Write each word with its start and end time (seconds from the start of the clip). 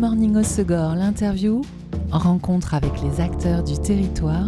Morning 0.00 0.34
au 0.36 0.42
Segor, 0.42 0.94
l'interview, 0.94 1.60
en 2.10 2.18
rencontre 2.18 2.72
avec 2.72 2.90
les 3.02 3.20
acteurs 3.20 3.62
du 3.62 3.78
territoire, 3.78 4.46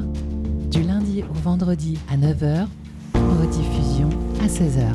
du 0.71 0.83
lundi 0.83 1.23
au 1.31 1.34
vendredi 1.34 1.99
à 2.10 2.17
9h, 2.17 2.67
rediffusion 3.13 4.08
à 4.41 4.46
16h. 4.46 4.94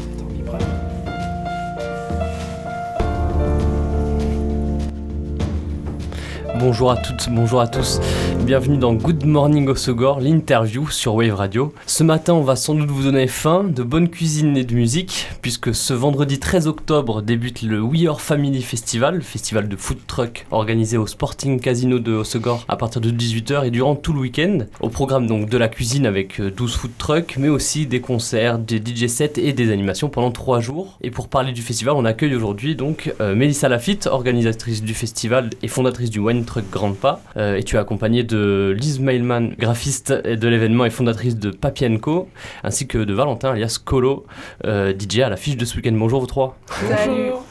Bonjour 6.59 6.89
à 6.89 6.97
toutes, 6.97 7.29
bonjour 7.29 7.61
à 7.61 7.67
tous. 7.67 7.99
Bienvenue 8.45 8.77
dans 8.77 8.93
Good 8.93 9.25
Morning 9.25 9.67
au 9.67 9.75
Segor, 9.75 10.19
l'interview 10.21 10.89
sur 10.89 11.15
Wave 11.15 11.33
Radio. 11.33 11.73
Ce 11.85 12.03
matin, 12.03 12.33
on 12.33 12.41
va 12.41 12.55
sans 12.55 12.75
doute 12.75 12.89
vous 12.89 13.03
donner 13.03 13.27
faim, 13.27 13.63
de 13.63 13.83
bonne 13.83 14.09
cuisine 14.09 14.55
et 14.55 14.63
de 14.63 14.73
musique, 14.73 15.27
puisque 15.41 15.75
ce 15.75 15.93
vendredi 15.93 16.39
13 16.39 16.67
octobre 16.67 17.21
débute 17.21 17.61
le 17.61 17.81
We 17.81 18.07
Are 18.07 18.21
Family 18.21 18.61
Festival, 18.61 19.21
festival 19.21 19.67
de 19.67 19.75
food 19.75 19.97
truck 20.07 20.45
organisé 20.51 20.97
au 20.97 21.07
Sporting 21.07 21.59
Casino 21.59 21.99
de 21.99 22.13
Osegor 22.13 22.63
à 22.67 22.77
partir 22.77 23.01
de 23.01 23.11
18h 23.11 23.65
et 23.65 23.71
durant 23.71 23.95
tout 23.95 24.13
le 24.13 24.19
week-end. 24.19 24.59
Au 24.79 24.89
programme 24.89 25.27
donc 25.27 25.49
de 25.49 25.57
la 25.57 25.67
cuisine 25.67 26.05
avec 26.05 26.41
12 26.41 26.75
food 26.75 26.91
trucks, 26.97 27.35
mais 27.37 27.49
aussi 27.49 27.85
des 27.85 28.01
concerts, 28.01 28.59
des 28.59 28.77
DJ 28.77 29.07
sets 29.07 29.33
et 29.37 29.53
des 29.53 29.71
animations 29.71 30.09
pendant 30.09 30.31
3 30.31 30.61
jours. 30.61 30.97
Et 31.01 31.11
pour 31.11 31.27
parler 31.27 31.51
du 31.51 31.61
festival, 31.61 31.95
on 31.95 32.05
accueille 32.05 32.35
aujourd'hui 32.35 32.75
donc 32.75 33.13
euh, 33.19 33.35
Mélissa 33.35 33.67
Lafitte, 33.67 34.07
organisatrice 34.07 34.83
du 34.83 34.93
festival 34.93 35.49
et 35.63 35.67
fondatrice 35.67 36.09
du 36.09 36.19
Wine 36.19 36.45
Truck 36.45 36.69
Grande 36.71 36.97
Pas. 36.97 37.21
Euh, 37.35 37.57
et 37.57 37.63
tu 37.63 37.75
es 37.75 37.79
accompagnée 37.79 38.23
de 38.27 38.75
Liz 38.77 38.99
Mailman, 38.99 39.49
graphiste 39.57 40.11
de 40.11 40.47
l'événement 40.47 40.85
et 40.85 40.89
fondatrice 40.89 41.37
de 41.37 41.51
Papienco, 41.51 42.29
ainsi 42.63 42.87
que 42.87 42.99
de 42.99 43.13
Valentin 43.13 43.51
alias 43.51 43.79
Colo, 43.83 44.25
euh, 44.65 44.93
DJ 44.93 45.19
à 45.19 45.29
l'affiche 45.29 45.57
de 45.57 45.65
ce 45.65 45.75
week-end. 45.77 45.93
Bonjour 45.93 46.19
vous 46.19 46.27
trois. 46.27 46.57
Bonjour. 46.81 47.43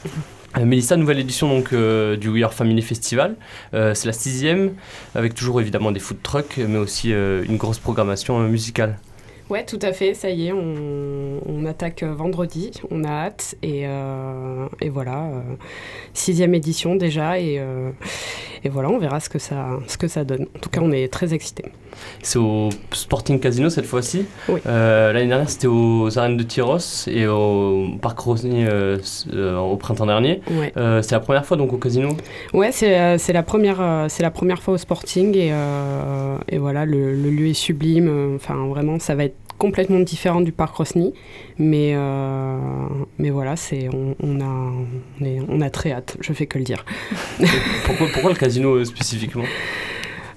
Euh, 0.57 0.65
Mélissa, 0.65 0.97
nouvelle 0.97 1.19
édition 1.19 1.49
donc 1.49 1.73
euh, 1.73 2.15
du 2.15 2.29
We 2.29 2.43
Are 2.43 2.53
Family 2.53 2.81
Festival. 2.81 3.35
Euh, 3.73 3.93
c'est 3.93 4.07
la 4.07 4.13
sixième, 4.13 4.73
avec 5.15 5.33
toujours 5.35 5.61
évidemment 5.61 5.91
des 5.91 5.99
food 5.99 6.21
trucks, 6.23 6.57
mais 6.57 6.77
aussi 6.77 7.11
une 7.11 7.57
grosse 7.57 7.79
programmation 7.79 8.39
musicale. 8.39 8.97
Ouais, 9.49 9.63
tout 9.63 9.79
à 9.81 9.93
fait, 9.93 10.13
ça 10.13 10.29
y 10.29 10.47
est, 10.47 10.51
on, 10.51 11.39
on 11.45 11.65
attaque 11.65 12.03
euh, 12.03 12.13
vendredi, 12.13 12.71
on 12.91 13.05
a 13.05 13.09
hâte, 13.09 13.55
et, 13.63 13.83
euh, 13.87 14.67
et 14.81 14.89
voilà, 14.89 15.23
euh, 15.23 15.39
sixième 16.13 16.53
édition 16.53 16.95
déjà, 16.95 17.39
et, 17.39 17.55
euh, 17.57 17.91
et 18.65 18.69
voilà, 18.69 18.89
on 18.89 18.97
verra 18.97 19.21
ce 19.21 19.29
que, 19.29 19.39
ça, 19.39 19.79
ce 19.87 19.97
que 19.97 20.09
ça 20.09 20.25
donne. 20.25 20.47
En 20.55 20.59
tout 20.59 20.69
cas, 20.69 20.81
on 20.83 20.91
est 20.91 21.07
très 21.07 21.33
excités. 21.33 21.63
C'est 22.21 22.37
au 22.37 22.69
Sporting 22.91 23.39
Casino 23.39 23.69
cette 23.69 23.85
fois-ci. 23.85 24.25
Oui. 24.49 24.59
L'année 24.65 25.27
dernière, 25.27 25.49
c'était 25.49 25.67
aux 25.67 26.19
arènes 26.19 26.37
de 26.37 26.43
Tyros 26.43 27.07
et 27.07 27.25
au 27.25 27.87
Parc 28.01 28.19
Rosny 28.19 28.65
au 28.67 29.75
printemps 29.77 30.05
dernier. 30.05 30.41
Ouais, 30.51 30.71
c'est 30.75 31.13
la 31.13 31.19
première 31.19 31.45
fois 31.45 31.57
donc 31.57 31.73
au 31.73 31.77
casino? 31.77 32.09
ouais 32.53 32.71
c'est 32.71 33.33
la, 33.33 33.43
première, 33.43 34.07
la 34.19 34.31
première 34.31 34.61
fois 34.61 34.75
au 34.75 34.77
Sporting, 34.77 35.35
et, 35.35 35.53
et 36.49 36.57
voilà, 36.59 36.85
le, 36.85 37.13
le 37.15 37.29
lieu 37.31 37.47
est 37.47 37.53
sublime, 37.53 38.35
enfin 38.35 38.67
vraiment, 38.67 38.99
ça 38.99 39.15
va 39.15 39.23
être 39.23 39.36
complètement 39.57 39.99
différent 39.99 40.41
du 40.41 40.51
Parc 40.51 40.75
Rosny, 40.75 41.13
mais, 41.57 41.93
euh, 41.95 42.87
voilà, 43.19 43.55
c'est, 43.55 43.89
on, 43.93 44.41
a, 44.41 44.71
on 45.49 45.61
a 45.61 45.69
très 45.69 45.91
hâte, 45.91 46.17
je 46.21 46.33
fais 46.33 46.45
que 46.45 46.57
le 46.57 46.63
dire. 46.63 46.85
Pourquoi, 47.85 48.07
pourquoi 48.13 48.31
le 48.31 48.37
casino 48.37 48.75
euh, 48.75 48.85
spécifiquement? 48.85 49.45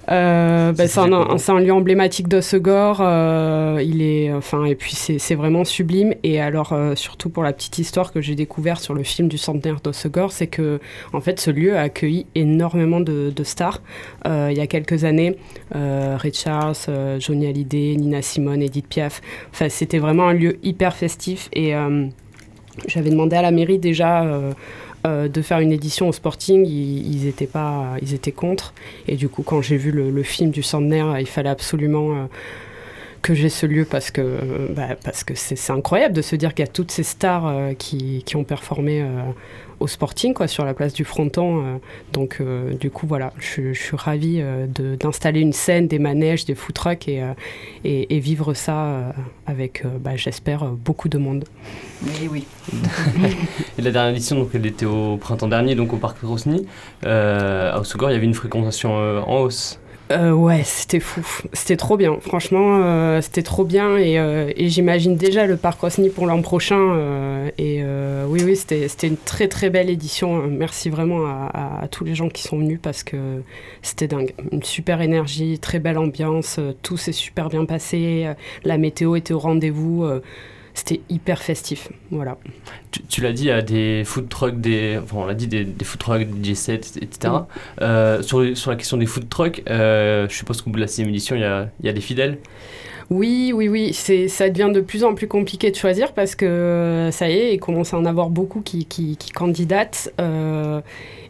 Euh, 0.09 0.71
bah, 0.73 0.87
c'est 0.87 0.99
un, 0.99 1.59
lieu 1.59 1.73
emblématique 1.73 2.27
d'Ossegor. 2.27 2.99
euh, 3.01 3.81
il 3.83 4.01
est, 4.01 4.33
enfin, 4.33 4.65
et 4.65 4.75
puis 4.75 4.95
c'est 4.95 5.35
vraiment 5.35 5.63
sublime. 5.63 6.13
Et 6.23 6.41
alors, 6.41 6.73
euh, 6.73 6.95
surtout 6.95 7.29
pour 7.29 7.43
la 7.43 7.53
petite 7.53 7.77
histoire 7.77 8.11
que 8.11 8.21
j'ai 8.21 8.35
découvert 8.35 8.79
sur 8.79 8.93
le 8.93 9.03
film 9.03 9.27
du 9.27 9.37
centenaire 9.37 9.79
d'Ossegor, 9.81 10.31
c'est 10.31 10.47
que 10.47 10.79
en 11.13 11.21
fait, 11.21 11.39
ce 11.39 11.51
lieu 11.51 11.77
a 11.77 11.81
accueilli 11.81 12.25
énormément 12.35 12.99
de, 12.99 13.31
de 13.35 13.43
stars. 13.43 13.81
Euh, 14.27 14.49
il 14.51 14.57
y 14.57 14.61
a 14.61 14.67
quelques 14.67 15.03
années, 15.03 15.37
Ray 15.73 16.33
Charles, 16.33 16.75
Johnny 17.19 17.47
Hallyday, 17.47 17.95
Nina 17.95 18.21
Simone, 18.21 18.61
Edith 18.61 18.87
Piaf. 18.87 19.21
Enfin, 19.51 19.69
c'était 19.69 19.99
vraiment 19.99 20.27
un 20.27 20.33
lieu 20.33 20.57
hyper 20.63 20.95
festif. 20.95 21.49
Et 21.53 21.73
j'avais 22.87 23.09
demandé 23.09 23.35
à 23.35 23.41
la 23.41 23.51
mairie 23.51 23.79
déjà. 23.79 24.25
Euh, 25.05 25.27
de 25.27 25.41
faire 25.41 25.59
une 25.59 25.71
édition 25.71 26.07
au 26.07 26.11
Sporting, 26.11 26.65
ils, 26.65 27.27
étaient 27.27 27.47
pas, 27.47 27.95
ils 28.01 28.13
étaient 28.13 28.31
contre. 28.31 28.73
Et 29.07 29.15
du 29.15 29.29
coup, 29.29 29.43
quand 29.43 29.61
j'ai 29.61 29.77
vu 29.77 29.91
le, 29.91 30.23
film 30.23 30.51
du 30.51 30.61
centenaire, 30.61 31.19
il 31.19 31.27
fallait 31.27 31.49
absolument 31.49 32.11
euh, 32.11 32.25
que 33.21 33.33
j'ai 33.33 33.49
ce 33.49 33.65
lieu 33.65 33.85
parce 33.85 34.11
que 34.11 34.21
euh, 34.21 34.67
bah, 34.69 34.89
parce 35.03 35.23
que 35.23 35.33
c'est 35.35 35.71
incroyable 35.71 36.13
de 36.13 36.21
se 36.21 36.35
dire 36.35 36.53
qu'il 36.53 36.63
y 36.65 36.67
a 36.69 36.71
toutes 36.71 36.91
ces 36.91 37.03
stars 37.03 37.75
qui, 37.77 38.23
qui 38.25 38.35
ont 38.35 38.43
performé 38.43 39.03
au 39.81 39.87
Sporting, 39.87 40.33
quoi, 40.33 40.47
sur 40.47 40.63
la 40.63 40.73
place 40.73 40.93
du 40.93 41.03
Fronton. 41.03 41.65
euh. 41.65 41.77
donc, 42.13 42.37
euh, 42.39 42.73
du 42.73 42.89
coup, 42.91 43.07
voilà, 43.07 43.33
je, 43.39 43.73
je 43.73 43.81
suis 43.81 43.97
ravie 43.97 44.39
euh, 44.41 44.67
de- 44.67 44.95
d'installer 44.95 45.41
une 45.41 45.53
scène, 45.53 45.87
des 45.87 45.99
manèges, 45.99 46.45
des 46.45 46.55
food 46.55 46.73
trucks 46.75 47.07
et, 47.07 47.21
euh, 47.21 47.33
et, 47.83 48.15
et 48.15 48.19
vivre 48.19 48.53
ça 48.53 48.85
euh, 48.85 49.11
avec, 49.47 49.83
euh, 49.83 49.89
bah, 49.99 50.15
j'espère, 50.15 50.65
beaucoup 50.65 51.09
de 51.09 51.17
monde. 51.17 51.43
Mais 52.03 52.27
oui. 52.31 52.45
Et 53.77 53.81
la 53.81 53.91
dernière 53.91 54.11
édition, 54.15 54.37
donc, 54.37 54.49
elle 54.53 54.65
était 54.65 54.85
au 54.85 55.17
printemps 55.17 55.47
dernier, 55.47 55.75
donc 55.75 55.93
au 55.93 55.97
Parc 55.97 56.17
Rosny. 56.23 56.65
Euh, 57.05 57.71
à 57.73 57.79
Osegor, 57.79 58.09
il 58.09 58.13
y 58.13 58.15
avait 58.17 58.25
une 58.25 58.33
fréquentation 58.33 58.97
euh, 58.97 59.19
en 59.21 59.39
hausse. 59.41 59.79
Euh, 60.11 60.31
ouais, 60.33 60.63
c'était 60.65 60.99
fou. 60.99 61.21
C'était 61.53 61.77
trop 61.77 61.95
bien. 61.95 62.17
Franchement, 62.19 62.81
euh, 62.83 63.21
c'était 63.21 63.43
trop 63.43 63.63
bien. 63.63 63.97
Et, 63.97 64.19
euh, 64.19 64.51
et 64.57 64.67
j'imagine 64.67 65.15
déjà 65.15 65.45
le 65.45 65.55
Parc 65.55 65.79
Rosny 65.79 66.09
pour 66.09 66.25
l'an 66.25 66.41
prochain. 66.41 67.47
et 67.57 67.81
oui, 68.27 68.41
oui, 68.43 68.55
c'était 68.55 69.07
une 69.07 69.17
très 69.17 69.47
très 69.47 69.69
belle 69.69 69.89
édition. 69.89 70.43
Merci 70.47 70.89
vraiment 70.89 71.25
à, 71.25 71.79
à- 71.83 71.87
tous 71.87 72.03
les 72.03 72.15
gens 72.15 72.29
qui 72.29 72.43
sont 72.43 72.57
venus 72.57 72.79
parce 72.81 73.03
que 73.03 73.17
c'était 73.81 74.07
dingue. 74.07 74.33
Une 74.51 74.63
super 74.63 75.01
énergie, 75.01 75.59
très 75.59 75.79
belle 75.79 75.97
ambiance. 75.97 76.59
Tout 76.81 76.97
s'est 76.97 77.11
super 77.11 77.49
bien 77.49 77.65
passé. 77.65 78.27
La 78.63 78.77
météo 78.77 79.15
était 79.15 79.33
au 79.33 79.39
rendez-vous. 79.39 80.05
C'était 80.73 81.01
hyper 81.09 81.41
festif. 81.41 81.89
Voilà. 82.11 82.37
Tu, 82.91 83.03
tu 83.03 83.21
l'as 83.21 83.33
dit, 83.33 83.43
il 83.43 83.47
y 83.47 83.51
a 83.51 83.61
des 83.61 84.03
food 84.05 84.29
trucks, 84.29 84.59
des, 84.59 84.99
enfin, 85.01 85.17
on 85.17 85.25
l'a 85.25 85.33
dit, 85.33 85.47
des, 85.47 85.65
des 85.65 85.85
food 85.85 85.99
trucks, 85.99 86.29
des 86.29 86.55
sets, 86.55 86.97
etc. 87.01 87.33
Mm. 87.33 87.45
Euh, 87.81 88.21
sur, 88.21 88.41
la 88.41 88.75
question 88.75 88.97
des 88.97 89.05
food 89.05 89.29
trucks, 89.29 89.63
euh, 89.69 90.27
je 90.29 90.35
suppose 90.35 90.61
qu'au 90.61 90.69
bout 90.69 90.79
de 90.79 90.85
la 90.85 91.07
édition, 91.07 91.35
il 91.35 91.41
y 91.41 91.45
a, 91.45 91.69
il 91.79 91.85
y 91.85 91.89
a 91.89 91.93
des 91.93 92.01
fidèles? 92.01 92.37
Oui, 93.11 93.51
oui, 93.53 93.67
oui, 93.67 93.91
c'est, 93.93 94.29
ça 94.29 94.49
devient 94.49 94.71
de 94.73 94.79
plus 94.79 95.03
en 95.03 95.13
plus 95.13 95.27
compliqué 95.27 95.69
de 95.69 95.75
choisir 95.75 96.13
parce 96.13 96.33
que 96.33 96.45
euh, 96.45 97.11
ça 97.11 97.29
y 97.29 97.33
est, 97.33 97.53
il 97.53 97.59
commence 97.59 97.93
à 97.93 97.97
en 97.97 98.05
avoir 98.05 98.29
beaucoup 98.29 98.61
qui, 98.61 98.85
qui, 98.85 99.17
qui 99.17 99.31
candidatent. 99.31 100.13
euh, 100.21 100.79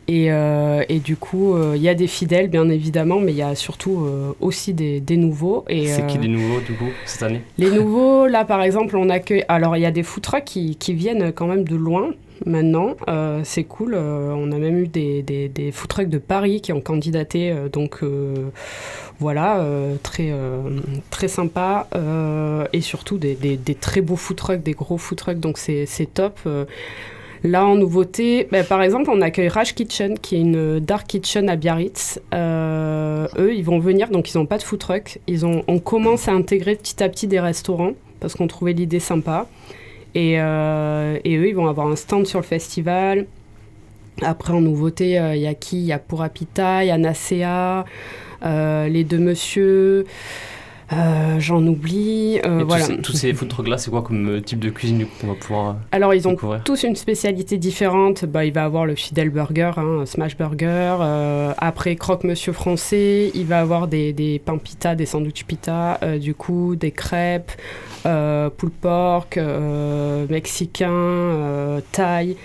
et, 0.07 0.31
euh, 0.31 0.83
et 0.89 0.99
du 0.99 1.15
coup, 1.15 1.55
euh, 1.55 1.73
il 1.75 1.81
y 1.81 1.89
a 1.89 1.93
des 1.95 2.05
fidèles, 2.07 2.49
bien 2.49 2.67
évidemment, 2.69 3.19
mais 3.19 3.31
il 3.31 3.37
y 3.37 3.41
a 3.41 3.55
surtout 3.55 4.05
aussi 4.41 4.73
des, 4.73 4.99
des 4.99 5.17
nouveaux. 5.17 5.63
Et, 5.69 5.87
C'est 5.87 6.05
qui 6.05 6.17
les 6.19 6.27
nouveaux, 6.27 6.59
du 6.59 6.73
coup, 6.73 6.89
cette 7.05 7.23
année? 7.23 7.41
les 7.57 7.71
nouveaux, 7.71 8.27
là 8.27 8.45
par 8.45 8.61
exemple, 8.61 8.95
on 8.95 9.09
accueille. 9.09 9.45
Alors 9.47 9.75
il 9.75 9.81
y 9.81 9.85
a 9.85 9.91
des 9.91 10.03
food 10.03 10.21
trucks 10.23 10.43
qui, 10.45 10.75
qui 10.75 10.93
viennent 10.93 11.31
quand 11.31 11.47
même 11.47 11.63
de 11.63 11.75
loin 11.75 12.11
maintenant. 12.45 12.95
Euh, 13.07 13.41
c'est 13.43 13.63
cool. 13.63 13.93
Euh, 13.95 14.33
on 14.35 14.51
a 14.51 14.57
même 14.57 14.77
eu 14.77 14.87
des, 14.87 15.21
des, 15.21 15.71
food 15.71 15.89
trucks 15.89 16.09
de 16.09 16.17
Paris 16.17 16.61
qui 16.61 16.73
ont 16.73 16.81
candidaté. 16.81 17.51
euh, 17.51 17.69
donc 17.69 18.01
voilà, 19.19 19.63
très, 20.03 20.33
très 21.09 21.27
sympa. 21.27 21.87
Et 22.73 22.81
surtout 22.81 23.17
des, 23.17 23.57
très 23.79 24.01
beaux 24.01 24.15
food 24.15 24.37
trucks, 24.37 24.63
des 24.63 24.73
gros 24.73 24.97
food 24.97 25.17
trucks. 25.17 25.39
Donc 25.39 25.57
c'est 25.57 26.13
top. 26.13 26.39
Là, 27.43 27.65
en 27.65 27.75
nouveauté, 27.75 28.47
bah, 28.51 28.63
par 28.63 28.83
exemple, 28.83 29.09
on 29.11 29.19
accueille 29.19 29.47
Rage 29.47 29.73
Kitchen, 29.73 30.19
qui 30.19 30.35
est 30.35 30.41
une 30.41 30.79
dark 30.79 31.07
kitchen 31.07 31.49
à 31.49 31.55
Biarritz. 31.55 32.19
Eux, 32.33 33.53
ils 33.55 33.63
vont 33.63 33.79
venir, 33.79 34.09
donc 34.09 34.31
ils 34.31 34.37
n'ont 34.37 34.45
pas 34.45 34.57
de 34.57 34.63
food 34.63 34.79
truck. 34.79 35.19
Ils 35.27 35.45
ont, 35.45 35.63
on 35.67 35.79
commence 35.79 36.27
à 36.27 36.33
intégrer 36.33 36.75
petit 36.75 37.03
à 37.03 37.09
petit 37.09 37.27
des 37.27 37.39
restaurants, 37.39 37.93
parce 38.19 38.35
qu'on 38.35 38.47
trouvait 38.47 38.73
l'idée 38.73 38.99
sympa. 38.99 39.47
Et, 40.13 40.39
euh, 40.39 41.17
et 41.23 41.37
eux, 41.37 41.47
ils 41.47 41.55
vont 41.55 41.67
avoir 41.67 41.87
un 41.87 41.95
stand 41.95 42.25
sur 42.25 42.39
le 42.39 42.45
festival. 42.45 43.27
Après, 44.21 44.53
en 44.53 44.61
nouveauté, 44.61 45.19
euh, 45.19 45.35
il 45.35 45.41
y 45.41 45.47
a 45.47 45.53
qui? 45.53 45.77
Il 45.77 45.85
y 45.85 45.93
a 45.93 45.99
Purapita, 45.99 46.83
il 46.83 46.87
y 46.87 46.91
a 46.91 46.97
Nacea, 46.97 47.85
euh, 48.43 48.87
les 48.87 49.03
deux 49.03 49.19
monsieur. 49.19 50.05
Euh, 50.93 51.39
J'en 51.39 51.65
oublie. 51.65 52.39
euh, 52.45 52.61
Et 52.61 52.65
tous 52.67 52.77
ces- 52.79 52.97
tous, 53.01 53.13
ces 53.13 53.33
food 53.33 53.47
trucks 53.47 53.67
là, 53.67 53.77
c'est 53.77 53.89
quoi 53.91 54.01
comme 54.01 54.27
euh, 54.27 54.41
type 54.41 54.59
de 54.59 54.69
cuisine 54.69 55.05
qu'on 55.19 55.27
va 55.27 55.33
pouvoir 55.35 55.75
Alors, 55.91 56.13
ils 56.13 56.27
ont 56.27 56.31
découvrir 56.31 56.63
tous 56.63 56.83
une 56.83 56.95
spécialité 56.95 57.57
différente. 57.57 58.25
Bah, 58.25 58.45
il 58.45 58.53
va 58.53 58.63
avoir 58.65 58.85
le 58.85 58.95
fidèle 58.95 59.29
burger, 59.29 59.71
hein, 59.77 60.03
smash 60.05 60.37
burger. 60.37 60.97
euh, 61.01 61.53
après, 61.57 61.95
croque 61.95 62.23
monsieur 62.23 62.51
français. 62.53 63.31
Il 63.33 63.45
va 63.45 63.59
avoir 63.59 63.87
des, 63.87 64.13
des 64.13 64.39
pains 64.39 64.57
pita, 64.57 64.95
des 64.95 65.05
sandwichs 65.05 65.45
pita, 65.45 65.99
du 66.19 66.33
coup, 66.33 66.75
des 66.75 66.91
crêpes, 66.91 67.51
pulled 68.03 68.73
pork, 68.81 69.37
euh, 69.37 70.25
mexicain, 70.29 71.79
thaï. 71.91 72.35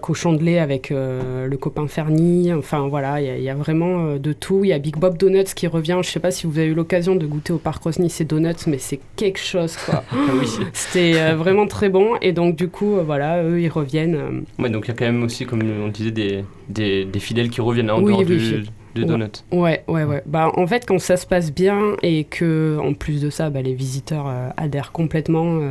Cochon 0.00 0.32
de 0.32 0.42
lait 0.42 0.58
avec 0.58 0.90
le 0.90 1.56
copain 1.56 1.86
Fernie. 1.86 2.52
Enfin 2.52 2.88
voilà, 2.88 3.20
il 3.20 3.42
y, 3.42 3.48
a 3.48 3.54
vraiment 3.54 4.16
de 4.16 4.32
tout. 4.32 4.64
Il 4.64 4.68
y 4.68 4.72
a 4.72 4.78
Big 4.78 4.96
Bob 4.96 5.16
Donuts 5.16 5.54
qui 5.54 5.66
revient. 5.66 5.98
Je 6.02 6.08
sais 6.08 6.20
pas 6.20 6.30
si 6.30 6.46
vous 6.46 6.58
avez 6.58 6.68
eu 6.68 6.74
l'occasion 6.74 7.14
de 7.14 7.26
goûter 7.26 7.52
au 7.52 7.58
parc 7.58 7.82
Rosny 7.82 8.10
ces 8.10 8.24
donuts, 8.24 8.66
mais 8.66 8.78
c'est 8.78 9.00
quelque 9.16 9.38
chose 9.38 9.76
quoi. 9.76 10.02
C'était 10.72 11.32
vraiment 11.34 11.66
très 11.66 11.88
bon. 11.88 12.16
Et 12.22 12.32
donc 12.32 12.56
du 12.56 12.68
coup, 12.68 12.96
voilà, 13.04 13.42
eux 13.44 13.60
ils 13.60 13.68
reviennent. 13.68 14.44
Ouais, 14.58 14.70
donc 14.70 14.86
il 14.86 14.88
y 14.88 14.92
a 14.92 14.94
quand 14.94 15.06
même 15.06 15.22
aussi, 15.22 15.46
comme 15.46 15.62
on 15.62 15.88
disait, 15.88 16.10
des, 16.10 16.44
des, 16.68 17.04
des 17.04 17.20
fidèles 17.20 17.50
qui 17.50 17.60
reviennent 17.60 17.90
en 17.90 18.00
dehors 18.00 18.24
du, 18.24 18.64
donuts. 19.04 19.44
Ouais, 19.52 19.84
ouais, 19.88 20.04
ouais. 20.04 20.22
Bah, 20.26 20.50
en 20.54 20.66
fait, 20.66 20.84
quand 20.86 20.98
ça 20.98 21.16
se 21.16 21.26
passe 21.26 21.52
bien 21.52 21.96
et 22.02 22.24
que, 22.24 22.78
en 22.82 22.94
plus 22.94 23.20
de 23.20 23.30
ça, 23.30 23.50
bah, 23.50 23.62
les 23.62 23.74
visiteurs 23.74 24.26
euh, 24.28 24.48
adhèrent 24.56 24.92
complètement, 24.92 25.60
euh, 25.60 25.70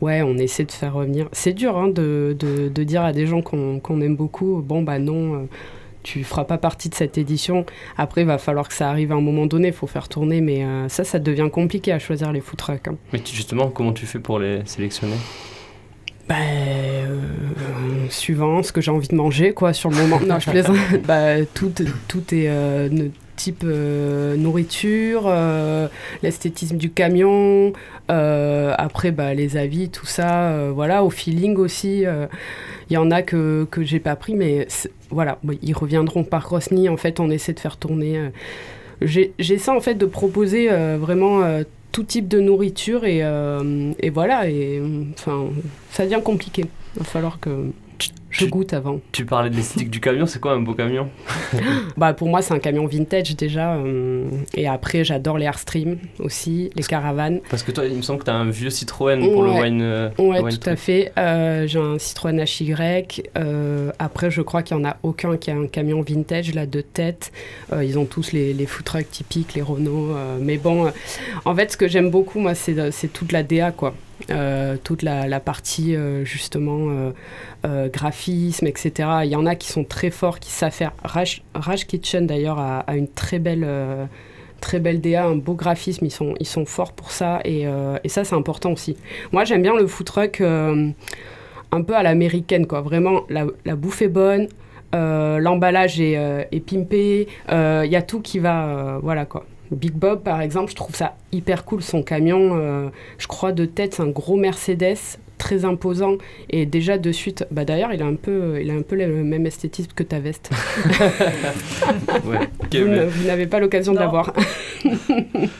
ouais, 0.00 0.22
on 0.22 0.36
essaie 0.38 0.64
de 0.64 0.72
faire 0.72 0.94
revenir. 0.94 1.28
C'est 1.32 1.52
dur 1.52 1.76
hein, 1.76 1.88
de, 1.88 2.36
de, 2.38 2.68
de, 2.68 2.84
dire 2.84 3.02
à 3.02 3.12
des 3.12 3.26
gens 3.26 3.42
qu'on 3.42 4.00
aime 4.00 4.16
beaucoup, 4.16 4.62
bon, 4.66 4.82
bah 4.82 4.98
non. 4.98 5.34
Euh, 5.34 5.38
tu 6.02 6.22
feras 6.22 6.44
pas 6.44 6.56
partie 6.56 6.88
de 6.88 6.94
cette 6.94 7.18
édition. 7.18 7.66
Après, 7.96 8.20
il 8.20 8.28
va 8.28 8.38
falloir 8.38 8.68
que 8.68 8.74
ça 8.74 8.88
arrive 8.88 9.10
à 9.10 9.16
un 9.16 9.20
moment 9.20 9.46
donné, 9.46 9.68
il 9.68 9.74
faut 9.74 9.88
faire 9.88 10.08
tourner, 10.08 10.40
mais 10.40 10.64
ça, 10.88 11.02
ça 11.02 11.18
devient 11.18 11.48
compliqué 11.52 11.90
à 11.90 11.98
choisir 11.98 12.30
les 12.30 12.40
food 12.40 12.58
trucks. 12.58 12.86
Hein. 12.86 12.94
Mais 13.12 13.20
justement, 13.24 13.70
comment 13.70 13.92
tu 13.92 14.06
fais 14.06 14.20
pour 14.20 14.38
les 14.38 14.60
sélectionner? 14.66 15.16
Bah, 16.28 16.34
euh, 16.40 18.08
suivant 18.10 18.62
ce 18.62 18.72
que 18.72 18.80
j'ai 18.80 18.90
envie 18.90 19.06
de 19.06 19.14
manger, 19.14 19.52
quoi, 19.52 19.72
sur 19.72 19.90
le 19.90 19.96
moment. 19.96 20.18
non, 20.20 20.40
je 20.40 20.50
plaisante. 20.50 20.76
bah, 21.06 21.44
tout, 21.54 21.72
tout 22.08 22.34
est 22.34 22.48
euh, 22.48 23.08
type 23.36 23.62
euh, 23.64 24.36
nourriture, 24.36 25.32
l'esthétisme 26.22 26.76
du 26.76 26.90
camion, 26.90 27.72
après, 28.08 29.10
bah, 29.10 29.34
les 29.34 29.56
avis, 29.56 29.88
tout 29.88 30.06
ça, 30.06 30.70
voilà, 30.70 31.04
au 31.04 31.10
feeling 31.10 31.56
aussi. 31.56 32.04
Il 32.90 32.94
y 32.94 32.96
en 32.96 33.10
a 33.10 33.22
que, 33.22 33.66
que 33.70 33.82
j'ai 33.84 34.00
pas 34.00 34.16
pris, 34.16 34.34
mais 34.34 34.66
voilà, 35.10 35.38
ils 35.62 35.74
reviendront 35.74 36.24
par 36.24 36.48
Rosny. 36.48 36.88
En 36.88 36.96
fait, 36.96 37.20
on 37.20 37.30
essaie 37.30 37.52
de 37.52 37.60
faire 37.60 37.76
tourner. 37.76 38.30
j'ai 39.00 39.58
ça, 39.58 39.74
en 39.74 39.80
fait, 39.80 39.94
de 39.94 40.06
proposer 40.06 40.68
vraiment 40.98 41.42
tout 41.96 42.04
type 42.04 42.28
de 42.28 42.40
nourriture 42.40 43.06
et, 43.06 43.20
euh, 43.22 43.92
et 44.00 44.10
voilà 44.10 44.50
et 44.50 44.82
enfin 45.14 45.46
ça 45.90 46.04
devient 46.04 46.20
compliqué 46.22 46.66
il 46.94 46.98
va 46.98 47.04
falloir 47.06 47.40
que 47.40 47.70
je 48.38 48.46
goûte 48.46 48.72
avant. 48.72 49.00
Tu 49.12 49.24
parlais 49.24 49.50
de 49.50 49.56
l'esthétique 49.56 49.90
du 49.90 50.00
camion, 50.00 50.26
c'est 50.26 50.40
quoi 50.40 50.52
un 50.52 50.60
beau 50.60 50.74
camion? 50.74 51.08
Bah 51.96 52.12
pour 52.12 52.28
moi 52.28 52.42
c'est 52.42 52.52
un 52.52 52.58
camion 52.58 52.86
vintage 52.86 53.36
déjà 53.36 53.74
euh, 53.74 54.24
et 54.54 54.66
après 54.66 55.04
j'adore 55.04 55.38
les 55.38 55.46
Airstream 55.46 55.98
aussi, 56.18 56.70
les 56.74 56.82
caravanes. 56.82 57.40
Parce 57.48 57.62
que 57.62 57.72
toi 57.72 57.86
il 57.86 57.96
me 57.96 58.02
semble 58.02 58.20
que 58.20 58.24
tu 58.24 58.30
as 58.30 58.34
un 58.34 58.50
vieux 58.50 58.70
Citroën 58.70 59.20
pour 59.32 59.42
le 59.42 59.50
wine. 59.50 59.80
Euh, 59.82 60.10
ouais, 60.18 60.42
tout 60.50 60.68
à 60.68 60.76
fait. 60.76 61.12
Euh, 61.18 61.66
j'ai 61.66 61.78
un 61.78 61.98
Citroën 61.98 62.44
HY. 62.44 62.74
après 63.98 64.30
je 64.30 64.42
crois 64.42 64.62
qu'il 64.62 64.76
y 64.76 64.80
en 64.80 64.84
a 64.84 64.96
aucun 65.02 65.36
qui 65.36 65.50
a 65.50 65.56
un 65.56 65.66
camion 65.66 66.02
vintage 66.02 66.54
là 66.54 66.66
de 66.66 66.80
tête. 66.80 67.32
ils 67.80 67.98
ont 67.98 68.04
tous 68.04 68.32
les, 68.32 68.52
les 68.52 68.66
food 68.66 68.84
trucks 68.84 69.10
typiques, 69.10 69.54
les 69.54 69.62
Renault. 69.62 70.14
mais 70.40 70.58
bon, 70.58 70.90
en 71.44 71.54
fait 71.54 71.72
ce 71.72 71.76
que 71.76 71.88
j'aime 71.88 72.10
beaucoup 72.10 72.40
moi 72.40 72.54
c'est 72.54 73.12
toute 73.12 73.32
la 73.32 73.42
DA 73.42 73.70
quoi. 73.70 73.94
Euh, 74.30 74.76
toute 74.82 75.02
la, 75.02 75.40
partie 75.40 75.94
euh, 75.94 76.24
justement 76.24 77.12
euh, 77.64 77.88
etc. 78.28 79.08
Il 79.24 79.30
y 79.30 79.36
en 79.36 79.46
a 79.46 79.54
qui 79.54 79.68
sont 79.68 79.84
très 79.84 80.10
forts, 80.10 80.38
qui 80.38 80.50
savent 80.50 80.72
faire. 80.72 80.92
Rage, 81.04 81.86
Kitchen 81.86 82.26
d'ailleurs 82.26 82.58
a, 82.58 82.84
une 82.94 83.08
très 83.08 83.38
belle, 83.38 83.66
très 84.60 84.80
belle 84.80 85.00
DA, 85.00 85.26
un 85.26 85.36
beau 85.36 85.54
graphisme, 85.54 86.04
ils 86.04 86.10
sont, 86.10 86.34
ils 86.40 86.46
sont 86.46 86.64
forts 86.64 86.92
pour 86.92 87.10
ça 87.10 87.40
et, 87.44 87.66
ça 88.06 88.24
c'est 88.24 88.34
important 88.34 88.72
aussi. 88.72 88.96
Moi 89.32 89.44
j'aime 89.44 89.62
bien 89.62 89.76
le 89.76 89.86
food 89.86 90.06
truck 90.06 90.40
un 90.40 91.82
peu 91.82 91.94
à 91.94 92.02
l'américaine, 92.02 92.66
quoi. 92.66 92.80
Vraiment, 92.80 93.22
la, 93.28 93.76
bouffe 93.76 94.02
est 94.02 94.08
bonne, 94.08 94.48
l'emballage 94.92 96.00
est, 96.00 96.66
pimpé, 96.66 97.28
il 97.48 97.90
y 97.90 97.96
a 97.96 98.02
tout 98.02 98.20
qui 98.20 98.38
va, 98.38 98.98
voilà 99.02 99.24
quoi. 99.24 99.44
Big 99.70 99.92
Bob, 99.92 100.22
par 100.22 100.40
exemple, 100.40 100.70
je 100.70 100.76
trouve 100.76 100.94
ça 100.94 101.16
hyper 101.32 101.64
cool. 101.64 101.82
Son 101.82 102.02
camion, 102.02 102.50
euh, 102.52 102.88
je 103.18 103.26
crois 103.26 103.52
de 103.52 103.64
tête, 103.64 103.94
c'est 103.94 104.02
un 104.02 104.08
gros 104.08 104.36
Mercedes 104.36 105.18
très 105.38 105.64
imposant. 105.64 106.16
Et 106.50 106.66
déjà 106.66 106.98
de 106.98 107.12
suite 107.12 107.46
bah 107.50 107.64
d'ailleurs 107.64 107.92
il 107.92 108.02
a 108.02 108.06
un 108.06 108.14
peu 108.14 108.60
il 108.60 108.70
a 108.70 108.74
un 108.74 108.82
peu 108.82 108.96
le 108.96 109.06
même 109.06 109.46
esthétisme 109.46 109.90
que 109.94 110.02
ta 110.02 110.20
veste. 110.20 110.50
Vous, 112.72 113.24
n'avez 113.26 113.46
pas 113.46 113.60
l'occasion 113.60 113.92
de 113.92 113.98
l'avoir. 113.98 114.32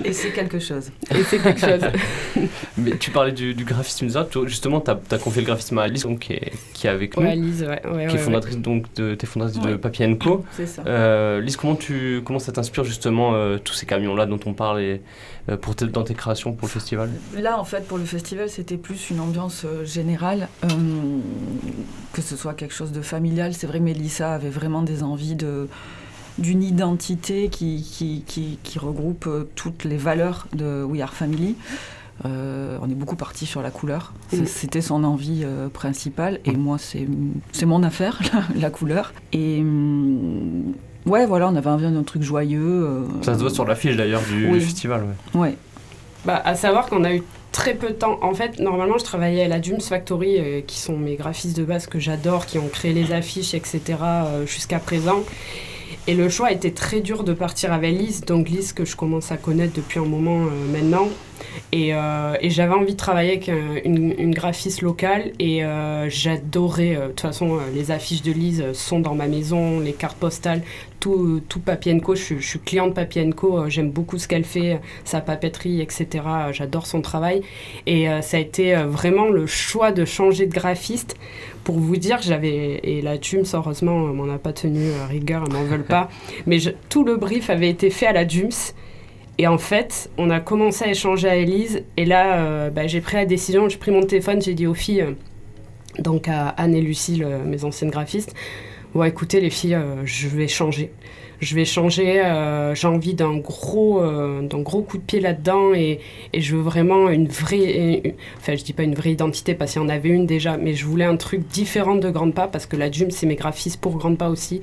Et 0.04 0.12
c'est 0.12 0.30
quelque 0.30 0.58
chose. 0.58 0.90
Et 1.10 1.22
c'est 1.24 1.38
quelque 1.38 1.60
chose. 1.60 1.80
Mais 2.78 2.92
tu 2.98 3.10
parlais 3.10 3.32
du, 3.32 3.54
graphisme 3.54 4.08
justement 4.46 4.80
tu 4.80 4.90
as, 4.90 5.18
confié 5.18 5.42
le 5.42 5.46
graphisme 5.46 5.78
à 5.78 5.82
Alice 5.82 6.02
donc, 6.02 6.20
qui, 6.20 6.34
est, 6.34 6.52
qui 6.72 6.86
est 6.86 6.90
avec 6.90 7.16
nous. 7.16 7.26
Alice, 7.26 7.62
ouais, 7.62 8.06
qui 8.06 8.16
est 8.16 8.18
fondatrice 8.18 8.58
donc 8.58 8.84
de 8.94 9.14
t'es 9.14 9.26
fondatrice 9.26 9.60
de 9.60 9.76
Papier 9.76 10.16
Co. 10.18 10.44
Ça. 10.64 10.82
Euh, 10.86 11.40
Lise 11.40 11.56
comment 11.56 11.74
tu 11.74 12.22
comment 12.24 12.38
ça 12.38 12.52
t'inspire 12.52 12.84
justement 12.84 13.34
euh, 13.34 13.58
tous 13.58 13.74
ces 13.74 13.86
camions 13.86 14.14
là 14.14 14.26
dont 14.26 14.40
on 14.46 14.52
parle 14.52 14.80
et 14.80 15.00
pour 15.60 15.74
dans 15.74 16.02
tes 16.02 16.14
créations 16.14 16.52
pour 16.52 16.66
le 16.66 16.72
festival 16.72 17.10
Là, 17.36 17.60
en 17.60 17.64
fait, 17.64 17.86
pour 17.86 17.98
le 17.98 18.04
festival, 18.04 18.48
c'était 18.48 18.76
plus 18.76 19.10
une 19.10 19.20
ambiance 19.20 19.64
euh, 19.64 19.84
générale, 19.84 20.48
euh, 20.64 20.68
que 22.12 22.22
ce 22.22 22.36
soit 22.36 22.54
quelque 22.54 22.74
chose 22.74 22.92
de 22.92 23.02
familial. 23.02 23.54
C'est 23.54 23.66
vrai, 23.66 23.78
Mélissa 23.78 24.34
avait 24.34 24.50
vraiment 24.50 24.82
des 24.82 25.02
envies 25.02 25.36
de 25.36 25.68
d'une 26.38 26.62
identité 26.62 27.48
qui, 27.48 27.82
qui, 27.82 28.58
qui, 28.62 28.78
regroupe 28.78 29.26
toutes 29.54 29.84
les 29.84 29.96
valeurs 29.96 30.46
de 30.52 30.84
We 30.84 31.00
Are 31.00 31.14
Family. 31.14 31.56
on 32.24 32.90
est 32.90 32.94
beaucoup 32.94 33.16
parti 33.16 33.46
sur 33.46 33.62
la 33.62 33.70
couleur. 33.70 34.12
C'était 34.44 34.82
son 34.82 35.02
envie 35.02 35.46
principale. 35.72 36.40
Et 36.44 36.52
moi, 36.52 36.76
c'est 36.76 37.06
mon 37.64 37.82
affaire, 37.82 38.20
la, 38.54 38.60
la 38.60 38.70
couleur. 38.70 39.14
Et 39.32 39.60
hum, 39.60 40.74
Ouais, 41.06 41.24
voilà, 41.24 41.48
on 41.48 41.54
avait 41.54 41.70
envie 41.70 41.88
d'un 41.88 42.02
truc 42.02 42.22
joyeux. 42.22 42.60
Euh, 42.60 43.00
ça 43.22 43.34
se 43.34 43.38
voit 43.38 43.50
sur 43.50 43.64
l'affiche 43.64 43.96
d'ailleurs 43.96 44.22
du, 44.22 44.60
festival. 44.60 45.04
Ouais. 45.34 45.40
ouais. 45.40 45.54
Bah, 46.24 46.42
à 46.44 46.56
savoir 46.56 46.86
qu'on 46.88 47.04
a 47.04 47.14
eu 47.14 47.22
très 47.52 47.74
peu 47.74 47.90
de 47.90 47.94
temps. 47.94 48.18
En 48.22 48.34
fait, 48.34 48.58
normalement, 48.58 48.98
je 48.98 49.04
travaillais 49.04 49.44
à 49.44 49.48
la 49.48 49.60
Dunes 49.60 49.80
Factory, 49.80 50.38
euh, 50.38 50.60
qui 50.66 50.80
sont 50.80 50.96
mes 50.96 51.14
graphistes 51.14 51.56
de 51.56 51.64
base 51.64 51.86
que 51.86 52.00
j'adore, 52.00 52.44
qui 52.44 52.58
ont 52.58 52.68
créé 52.68 52.92
les 52.92 53.12
affiches, 53.12 53.54
etc. 53.54 53.80
Euh, 54.02 54.46
jusqu'à 54.46 54.80
présent. 54.80 55.22
Et 56.08 56.14
le 56.14 56.28
choix 56.28 56.50
était 56.50 56.72
très 56.72 57.00
dur 57.00 57.22
de 57.22 57.32
partir 57.32 57.72
avec 57.72 57.96
Lise, 57.96 58.22
donc 58.22 58.48
Lise 58.48 58.72
que 58.72 58.84
je 58.84 58.96
commence 58.96 59.30
à 59.30 59.36
connaître 59.36 59.74
depuis 59.74 60.00
un 60.00 60.04
moment 60.04 60.46
maintenant. 60.72 61.08
Euh, 61.74 62.36
et, 62.40 62.50
j'avais 62.50 62.74
envie 62.74 62.92
de 62.92 62.96
travailler 62.98 63.32
avec 63.32 63.50
une, 63.84 64.34
graphiste 64.34 64.82
locale 64.82 65.32
et 65.38 65.64
euh, 65.64 66.08
j'adorais, 66.08 66.96
euh, 66.96 67.02
de 67.02 67.08
toute 67.08 67.20
façon, 67.20 67.58
les 67.74 67.90
affiches 67.90 68.22
de 68.22 68.32
Lise 68.32 68.72
sont 68.72 69.00
dans 69.00 69.14
ma 69.14 69.26
maison, 69.26 69.80
les 69.80 69.92
cartes 69.92 70.16
postales, 70.16 70.62
tout, 71.00 71.40
tout 71.48 71.60
Papienco. 71.60 72.14
Je, 72.14 72.38
je, 72.38 72.46
suis 72.46 72.58
cliente 72.58 72.94
Papienco, 72.94 73.68
j'aime 73.68 73.90
beaucoup 73.90 74.18
ce 74.18 74.28
qu'elle 74.28 74.44
fait, 74.44 74.80
sa 75.04 75.20
papeterie, 75.20 75.80
etc. 75.80 76.24
J'adore 76.52 76.86
son 76.86 77.00
travail. 77.02 77.42
Et 77.86 78.06
ça 78.22 78.36
a 78.36 78.40
été 78.40 78.74
vraiment 78.74 79.28
le 79.28 79.46
choix 79.46 79.92
de 79.92 80.04
changer 80.04 80.46
de 80.46 80.52
graphiste. 80.52 81.16
Pour 81.64 81.78
vous 81.78 81.96
dire, 81.96 82.22
j'avais. 82.22 82.80
Et 82.84 83.02
la 83.02 83.18
Dums, 83.18 83.44
heureusement, 83.54 83.98
m'en 83.98 84.32
a 84.32 84.38
pas 84.38 84.52
tenu 84.52 84.90
rigueur, 85.08 85.44
elle 85.46 85.52
m'en 85.52 85.64
veulent 85.64 85.84
pas. 85.84 86.08
Mais 86.46 86.58
tout 86.88 87.04
le 87.04 87.16
brief 87.16 87.50
avait 87.50 87.70
été 87.70 87.90
fait 87.90 88.06
à 88.06 88.12
la 88.12 88.24
Dums. 88.24 88.72
Et 89.38 89.46
en 89.46 89.58
fait, 89.58 90.10
on 90.16 90.30
a 90.30 90.40
commencé 90.40 90.84
à 90.84 90.88
échanger 90.88 91.28
à 91.28 91.36
Elise. 91.36 91.84
Et 91.96 92.04
là, 92.04 92.38
euh, 92.38 92.70
bah, 92.70 92.86
j'ai 92.86 93.00
pris 93.00 93.16
la 93.16 93.26
décision, 93.26 93.68
j'ai 93.68 93.76
pris 93.76 93.90
mon 93.90 94.02
téléphone, 94.02 94.40
j'ai 94.40 94.54
dit 94.54 94.66
aux 94.66 94.74
filles, 94.74 95.02
euh, 95.02 95.12
donc 95.98 96.28
à 96.28 96.48
Anne 96.48 96.74
et 96.74 96.80
Lucille, 96.80 97.22
euh, 97.22 97.44
mes 97.44 97.64
anciennes 97.64 97.90
graphistes, 97.90 98.34
ouais, 98.94 99.08
écoutez 99.08 99.40
les 99.40 99.50
filles, 99.50 99.78
je 100.04 100.28
vais 100.28 100.48
changer. 100.48 100.90
Je 101.38 101.54
vais 101.54 101.66
changer, 101.66 102.22
j'ai 102.72 102.86
envie 102.86 103.12
d'un 103.12 103.36
gros, 103.36 104.00
gros 104.54 104.80
coup 104.80 104.96
de 104.96 105.02
pied 105.02 105.20
là-dedans 105.20 105.74
et, 105.74 106.00
je 106.34 106.56
veux 106.56 106.62
vraiment 106.62 107.10
une 107.10 107.28
vraie, 107.28 108.14
enfin 108.38 108.56
je 108.56 108.64
dis 108.64 108.72
pas 108.72 108.84
une 108.84 108.94
vraie 108.94 109.12
identité 109.12 109.54
parce 109.54 109.74
qu'il 109.74 109.82
y 109.82 109.84
en 109.84 109.90
avait 109.90 110.08
une 110.08 110.24
déjà, 110.24 110.56
mais 110.56 110.72
je 110.72 110.86
voulais 110.86 111.04
un 111.04 111.18
truc 111.18 111.46
différent 111.46 111.96
de 111.96 112.08
Grande 112.08 112.32
Pas 112.32 112.48
parce 112.48 112.64
que 112.64 112.76
la 112.76 112.90
Jum 112.90 113.10
c'est 113.10 113.26
mes 113.26 113.34
graphistes 113.34 113.78
pour 113.78 113.98
Grande 113.98 114.16
Pas 114.16 114.30
aussi 114.30 114.62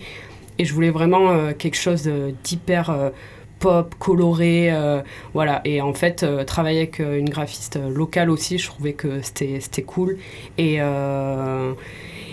et 0.57 0.65
je 0.65 0.73
voulais 0.73 0.89
vraiment 0.89 1.53
quelque 1.53 1.77
chose 1.77 2.09
d'hyper 2.43 3.11
pop, 3.63 3.95
coloré, 3.97 4.73
euh, 4.73 5.01
voilà. 5.33 5.61
Et 5.63 5.81
en 5.81 5.93
fait, 5.93 6.23
euh, 6.23 6.43
travailler 6.43 6.79
avec 6.79 6.99
euh, 6.99 7.17
une 7.17 7.29
graphiste 7.29 7.79
locale 7.81 8.29
aussi, 8.29 8.57
je 8.57 8.67
trouvais 8.67 8.91
que 8.91 9.21
c'était 9.21 9.83
cool. 9.83 10.17
Et, 10.57 10.79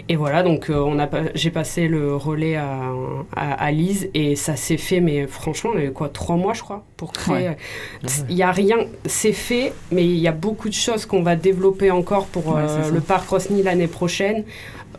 et 0.09 0.17
voilà, 0.17 0.43
donc 0.43 0.67
on 0.71 0.99
a, 0.99 1.09
j'ai 1.35 1.51
passé 1.51 1.87
le 1.87 2.17
relais 2.17 2.57
à, 2.57 2.93
à, 3.37 3.71
Lise 3.71 4.11
et 4.13 4.35
ça 4.35 4.57
s'est 4.57 4.77
fait, 4.77 5.01
mais 5.01 5.29
franchement, 5.29 5.71
on 5.77 5.91
quoi, 5.93 6.09
trois 6.09 6.35
mois, 6.35 6.53
je 6.53 6.63
crois, 6.63 6.85
pour 6.97 7.13
créer. 7.13 7.53
Il 8.29 8.35
n'y 8.35 8.43
a 8.43 8.51
rien, 8.51 8.79
c'est 9.07 9.33
fait, 9.33 9.73
mais 9.93 10.05
il 10.05 10.19
y 10.19 10.27
a 10.27 10.33
beaucoup 10.33 10.69
de 10.69 10.75
choses 10.75 11.07
qu'on 11.07 11.23
va 11.23 11.37
développer 11.37 11.93
encore 11.93 12.27
pour 12.27 12.57
le 12.57 13.01
parc 13.01 13.29
Rosny 13.29 13.63
l'année 13.63 13.87
prochaine 13.87 14.45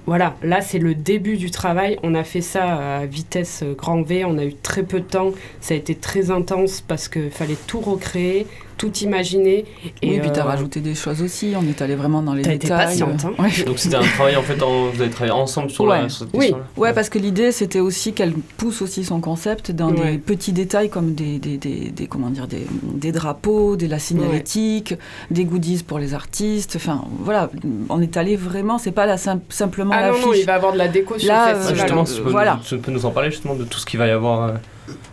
voilà, 0.05 0.35
là 0.41 0.61
c'est 0.61 0.79
le 0.79 0.95
début 0.95 1.37
du 1.37 1.51
travail. 1.51 1.99
On 2.03 2.15
a 2.15 2.23
fait 2.23 2.41
ça 2.41 2.99
à 2.99 3.05
vitesse 3.05 3.61
euh, 3.63 3.73
grand 3.73 4.01
V, 4.01 4.25
on 4.25 4.37
a 4.37 4.45
eu 4.45 4.53
très 4.55 4.83
peu 4.83 4.99
de 4.99 5.05
temps. 5.05 5.31
Ça 5.59 5.73
a 5.73 5.77
été 5.77 5.95
très 5.95 6.31
intense 6.31 6.81
parce 6.81 7.07
qu'il 7.07 7.29
fallait 7.29 7.57
tout 7.67 7.79
recréer, 7.79 8.47
tout 8.81 8.91
imaginé. 8.99 9.65
Et 10.01 10.15
et 10.15 10.19
puis 10.19 10.31
tu 10.31 10.39
as 10.39 10.43
euh, 10.43 10.47
rajouté 10.47 10.79
des 10.79 10.95
choses 10.95 11.21
aussi, 11.21 11.53
on 11.55 11.61
est 11.69 11.81
allé 11.81 11.95
vraiment 11.95 12.21
dans 12.21 12.33
les 12.33 12.41
été 12.41 12.57
détails. 12.57 12.85
patiente, 12.87 13.25
hein. 13.25 13.33
Ouais. 13.37 13.63
Donc 13.65 13.77
c'était 13.79 13.95
un 13.95 14.01
travail 14.01 14.35
en 14.35 14.41
fait, 14.41 14.61
en- 14.63 14.87
vous 14.89 15.01
avez 15.01 15.09
travaillé 15.11 15.31
ensemble 15.33 15.69
sur 15.69 15.85
Ouais. 15.85 16.01
la 16.03 16.09
sur 16.09 16.25
cette 16.25 16.29
Oui. 16.33 16.53
Ouais, 16.77 16.93
parce 16.93 17.09
que 17.09 17.19
l'idée 17.19 17.51
c'était 17.51 17.79
aussi 17.79 18.13
qu'elle 18.13 18.33
pousse 18.57 18.81
aussi 18.81 19.03
son 19.03 19.19
concept 19.21 19.71
dans 19.71 19.91
Ouais. 19.91 20.13
des 20.13 20.17
petits 20.17 20.51
détails 20.53 20.89
comme 20.89 21.13
des, 21.13 21.37
des, 21.39 21.57
des, 21.57 21.91
des- 21.91 22.07
comment 22.07 22.29
dire, 22.29 22.47
des, 22.47 22.65
des 22.83 23.11
drapeaux, 23.11 23.75
des 23.75 23.87
la 23.87 23.99
signalétique, 23.99 24.95
des 25.29 25.45
goodies 25.45 25.83
pour 25.83 25.99
les 25.99 26.13
artistes. 26.13 26.73
Enfin 26.75 27.03
voilà, 27.19 27.49
on 27.89 28.01
est 28.01 28.17
allé 28.17 28.35
vraiment, 28.35 28.77
c'est 28.77 28.91
pas 28.91 29.05
la 29.05 29.17
sim- 29.17 29.41
simplement 29.49 29.91
Ah 29.95 30.07
non, 30.11 30.17
non, 30.19 30.25
l'affiche. 30.27 30.41
il 30.41 30.45
va 30.45 30.55
avoir 30.55 30.73
de 30.73 30.77
la 30.77 30.87
déco 30.87 31.19
sur 31.19 31.27
Là, 31.27 31.49
le 31.51 31.55
festival. 31.57 31.77
justement, 31.79 32.01
hein. 32.01 32.05
si 32.05 32.15
tu 32.15 32.21
peux, 32.23 32.29
voilà. 32.31 32.59
tu 32.65 32.77
peux 32.77 32.91
nous 32.91 33.05
en 33.05 33.11
parler 33.11 33.29
justement 33.31 33.55
de 33.55 33.63
tout 33.63 33.77
ce 33.79 33.85
qu'il 33.85 33.99
va 33.99 34.07
y 34.07 34.11
avoir. 34.11 34.43
euh, 34.49 34.53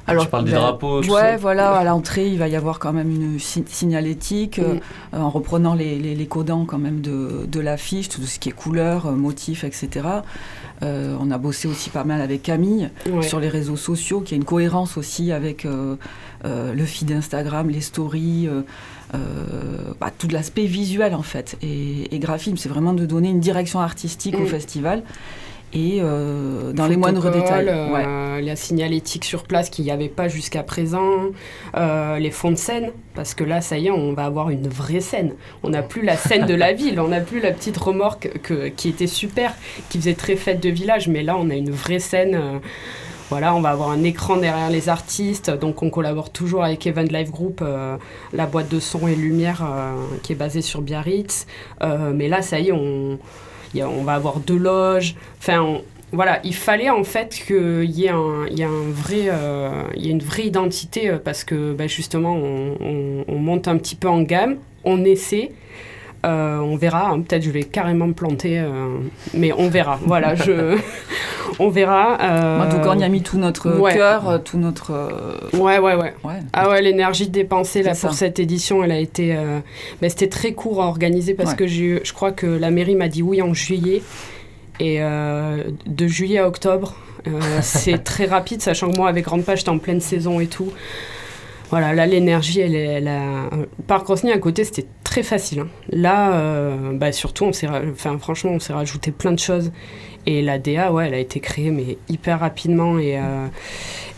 Alors, 0.07 0.25
tu 0.25 0.31
parles 0.31 0.45
des 0.45 0.53
ben, 0.53 0.59
drapeaux, 0.59 1.01
tout 1.03 1.11
Ouais, 1.11 1.21
ça. 1.33 1.37
voilà, 1.37 1.73
à 1.77 1.85
l'entrée, 1.85 2.29
il 2.29 2.39
va 2.39 2.49
y 2.49 2.57
avoir 2.57 2.79
quand 2.79 2.93
même 2.93 3.11
une 3.11 3.39
si- 3.39 3.65
signalétique, 3.67 4.59
euh, 4.59 4.75
Mm. 4.75 4.81
euh, 5.15 5.19
en 5.21 5.31
reprenant 5.31 5.75
les, 5.75 5.99
les, 5.99 6.15
les 6.15 6.27
codants 6.27 6.65
quand 6.65 6.79
même 6.79 7.01
de, 7.01 7.47
de 7.47 7.61
l'affiche, 7.61 8.09
tout 8.09 8.23
ce 8.23 8.39
qui 8.39 8.49
est 8.49 8.53
couleur, 8.53 9.07
euh, 9.07 9.13
motif, 9.13 9.65
etc. 9.65 10.07
Euh, 10.83 11.17
on 11.21 11.31
a 11.31 11.39
bossé 11.39 11.67
aussi 11.69 11.91
pas 11.91 12.05
mal 12.05 12.21
avec 12.21 12.43
Camille 12.43 12.91
Ouais. 13.11 13.23
sur 13.23 13.41
les 13.41 13.49
réseaux 13.49 13.77
sociaux, 13.77 14.21
qui 14.21 14.35
a 14.35 14.37
une 14.37 14.45
cohérence 14.45 14.97
aussi 14.97 15.33
avec 15.33 15.67
euh, 15.67 15.97
euh, 16.45 16.73
le 16.73 16.85
feed 16.85 17.11
Instagram, 17.13 17.69
les 17.69 17.81
stories, 17.81 18.47
euh, 18.49 18.63
euh, 19.15 19.19
bah, 20.01 20.11
tout 20.17 20.29
l'aspect 20.29 20.67
visuel 20.67 21.15
en 21.15 21.23
fait, 21.23 21.57
et, 21.63 22.15
et 22.15 22.19
graphisme. 22.19 22.57
C'est 22.57 22.69
vraiment 22.69 22.93
de 22.93 23.07
donner 23.07 23.29
une 23.31 23.41
direction 23.41 23.81
artistique 23.81 24.37
au 24.37 24.43
Mm. 24.43 24.47
festival 24.47 25.03
et 25.73 25.99
euh, 26.01 26.73
dans 26.73 26.87
les 26.87 26.97
moindres 26.97 27.31
détails. 27.31 27.69
euh, 27.69 27.89
Ouais. 27.93 28.43
La 28.43 28.57
signalétique 28.57 29.25
sur 29.25 29.43
place 29.43 29.69
qu'il 29.69 29.85
n'y 29.85 29.91
avait 29.91 30.09
pas 30.09 30.29
jusqu'à 30.29 30.63
présent, 30.63 31.27
euh, 31.77 32.19
les 32.19 32.31
fonds 32.31 32.51
de 32.53 32.57
scène, 32.57 32.91
parce 33.15 33.35
que 33.35 33.43
là, 33.45 33.61
ça 33.61 33.77
y 33.79 33.89
est, 33.89 33.91
on 33.91 34.13
va 34.13 34.25
avoir 34.25 34.51
une 34.51 34.69
vraie 34.69 35.01
scène. 35.01 35.35
On 35.63 35.71
n'a 35.71 35.83
plus 35.83 36.03
la 36.03 36.17
scène 36.17 36.47
de 36.47 36.55
la 36.55 36.73
ville, 36.75 37.01
on 37.01 37.09
n'a 37.09 37.21
plus 37.21 37.41
la 37.41 37.51
petite 37.51 37.77
remorque 37.77 38.31
que, 38.43 38.69
qui 38.69 38.89
était 38.89 39.07
super, 39.09 39.55
qui 39.91 39.99
faisait 39.99 40.15
très 40.15 40.37
fête 40.37 40.61
de 40.63 40.69
village, 40.71 41.09
mais 41.09 41.23
là, 41.23 41.37
on 41.39 41.51
a 41.51 41.55
une 41.55 41.71
vraie 41.71 41.99
scène. 41.99 42.61
voilà, 43.29 43.55
on 43.55 43.61
va 43.61 43.71
avoir 43.71 43.91
un 43.91 44.05
écran 44.05 44.37
derrière 44.37 44.71
les 44.71 44.89
artistes, 44.89 45.51
donc 45.51 45.83
on 45.83 45.91
collabore 45.91 46.31
toujours 46.31 46.65
avec 46.65 46.87
Event 46.87 47.03
Live 47.11 47.31
Group, 47.31 47.63
la 48.33 48.47
boîte 48.47 48.69
de 48.71 48.81
son 48.81 49.07
et 49.09 49.17
lumière 49.17 49.67
qui 50.23 50.33
est 50.33 50.37
basée 50.37 50.63
sur 50.63 50.81
Biarritz. 50.81 51.47
Mais 51.83 52.29
là, 52.29 52.41
ça 52.41 52.59
y 52.61 52.69
est, 52.69 52.73
on, 52.73 53.19
a- 53.83 53.89
on 53.89 54.03
va 54.05 54.15
avoir 54.15 54.39
deux 54.41 54.57
loges. 54.59 55.15
Enfin, 55.39 55.79
voilà, 56.13 56.41
il 56.45 56.55
fallait 56.55 56.91
en 56.91 57.05
fait 57.05 57.29
qu'il 57.47 57.91
y 57.91 58.07
ait, 58.07 58.09
un, 58.11 58.47
y 58.51 58.63
vrai, 58.91 59.27
euh, 59.29 59.83
il 59.95 60.07
y 60.07 60.09
ait 60.09 60.13
une 60.13 60.23
vraie 60.23 60.47
identité 60.47 61.11
euh, 61.11 61.19
parce 61.23 61.45
que 61.45 61.73
bah, 61.75 61.87
justement, 61.87 62.35
on, 62.35 62.77
on- 62.81 63.25
on 63.29 63.39
monte 63.39 63.69
un 63.69 63.77
petit 63.77 63.95
peu 63.97 64.09
en 64.09 64.23
gamme, 64.23 64.57
on 64.85 65.05
essaie. 65.05 65.53
Euh, 66.27 66.59
on 66.59 66.77
verra, 66.77 67.11
hein, 67.11 67.21
peut-être 67.21 67.45
je 67.45 67.51
vais 67.51 67.63
carrément 67.63 68.09
me 68.09 68.13
planter, 68.13 68.59
euh, 68.59 68.97
mais 69.35 69.53
on 69.53 69.69
verra. 69.69 70.01
voilà, 70.05 70.35
je, 70.35 70.77
on 71.61 71.69
verra. 71.69 72.19
euh, 72.21 72.61
En 72.61 72.69
tout 72.69 72.79
cas, 72.79 72.89
on 72.95 72.99
y 72.99 73.05
a 73.05 73.09
mis 73.09 73.23
tout 73.23 73.39
notre 73.39 73.71
ouais. 73.79 73.95
cœur, 73.95 74.29
euh, 74.29 74.39
tout 74.39 74.59
notre. 74.59 74.91
euh, 74.93 75.57
Ouais, 75.59 75.79
ouais, 75.79 75.95
ouais. 75.95 76.15
ouais. 76.25 76.41
Ah 76.53 76.69
ouais, 76.71 76.83
l'énergie 76.83 77.29
dépensée 77.29 77.85
là 77.85 77.95
ça. 77.95 78.09
pour 78.09 78.17
cette 78.17 78.41
édition, 78.41 78.83
elle 78.83 78.91
a 78.91 78.99
été, 78.99 79.37
euh, 79.37 79.61
bah, 80.03 80.09
c'était 80.09 80.29
très 80.29 80.53
court 80.55 80.83
à 80.83 80.87
organiser 80.87 81.35
parce 81.35 81.51
Ouais. 81.51 81.57
que 81.57 81.67
j'ai, 81.69 82.01
je 82.03 82.13
crois 82.13 82.33
que 82.33 82.47
la 82.47 82.71
mairie 82.73 82.97
m'a 82.97 83.07
dit 83.09 83.23
oui 83.23 83.41
en 83.41 83.55
juillet 83.55 84.03
et 84.81 84.97
euh, 85.01 85.63
de 85.87 86.07
juillet 86.09 86.39
à 86.39 86.49
octobre, 86.49 86.97
euh, 87.29 87.31
c'est 87.63 88.03
très 88.03 88.25
rapide, 88.27 88.61
sachant 88.61 88.91
que 88.91 88.97
moi 88.97 89.09
avec 89.09 89.25
Grande 89.25 89.45
Page, 89.45 89.59
j'étais 89.59 89.71
en 89.71 89.79
pleine 89.79 90.01
saison 90.01 90.41
et 90.41 90.47
tout. 90.49 90.73
Voilà, 91.71 91.93
là 91.93 92.07
l'énergie, 92.07 92.61
elle 92.61 92.75
est, 92.75 92.85
elle 92.85 93.09
a... 93.09 93.51
Parc 93.87 94.07
Rosny 94.07 94.33
à 94.33 94.39
côté, 94.39 94.65
c'était 94.65 94.87
très 95.05 95.23
facile. 95.23 95.61
hein. 95.61 95.69
Là, 95.91 96.33
euh, 96.35 96.93
bah, 96.95 97.13
surtout, 97.13 97.45
on 97.45 97.53
s'est, 97.53 97.67
ra- 97.67 97.83
enfin 97.93 98.19
franchement, 98.19 98.53
on 98.53 98.59
s'est 98.61 98.73
rajouté 98.73 99.11
plein 99.11 99.33
de 99.33 99.39
choses. 99.39 99.71
Et 100.27 100.43
la 100.43 100.59
DA, 100.59 100.93
ouais, 100.93 101.07
elle 101.09 101.15
a 101.15 101.19
été 101.19 101.41
créée 101.41 101.71
mais 101.71 101.97
hyper 102.09 102.41
rapidement 102.41 102.99
et, 102.99 103.19
euh, 103.19 103.47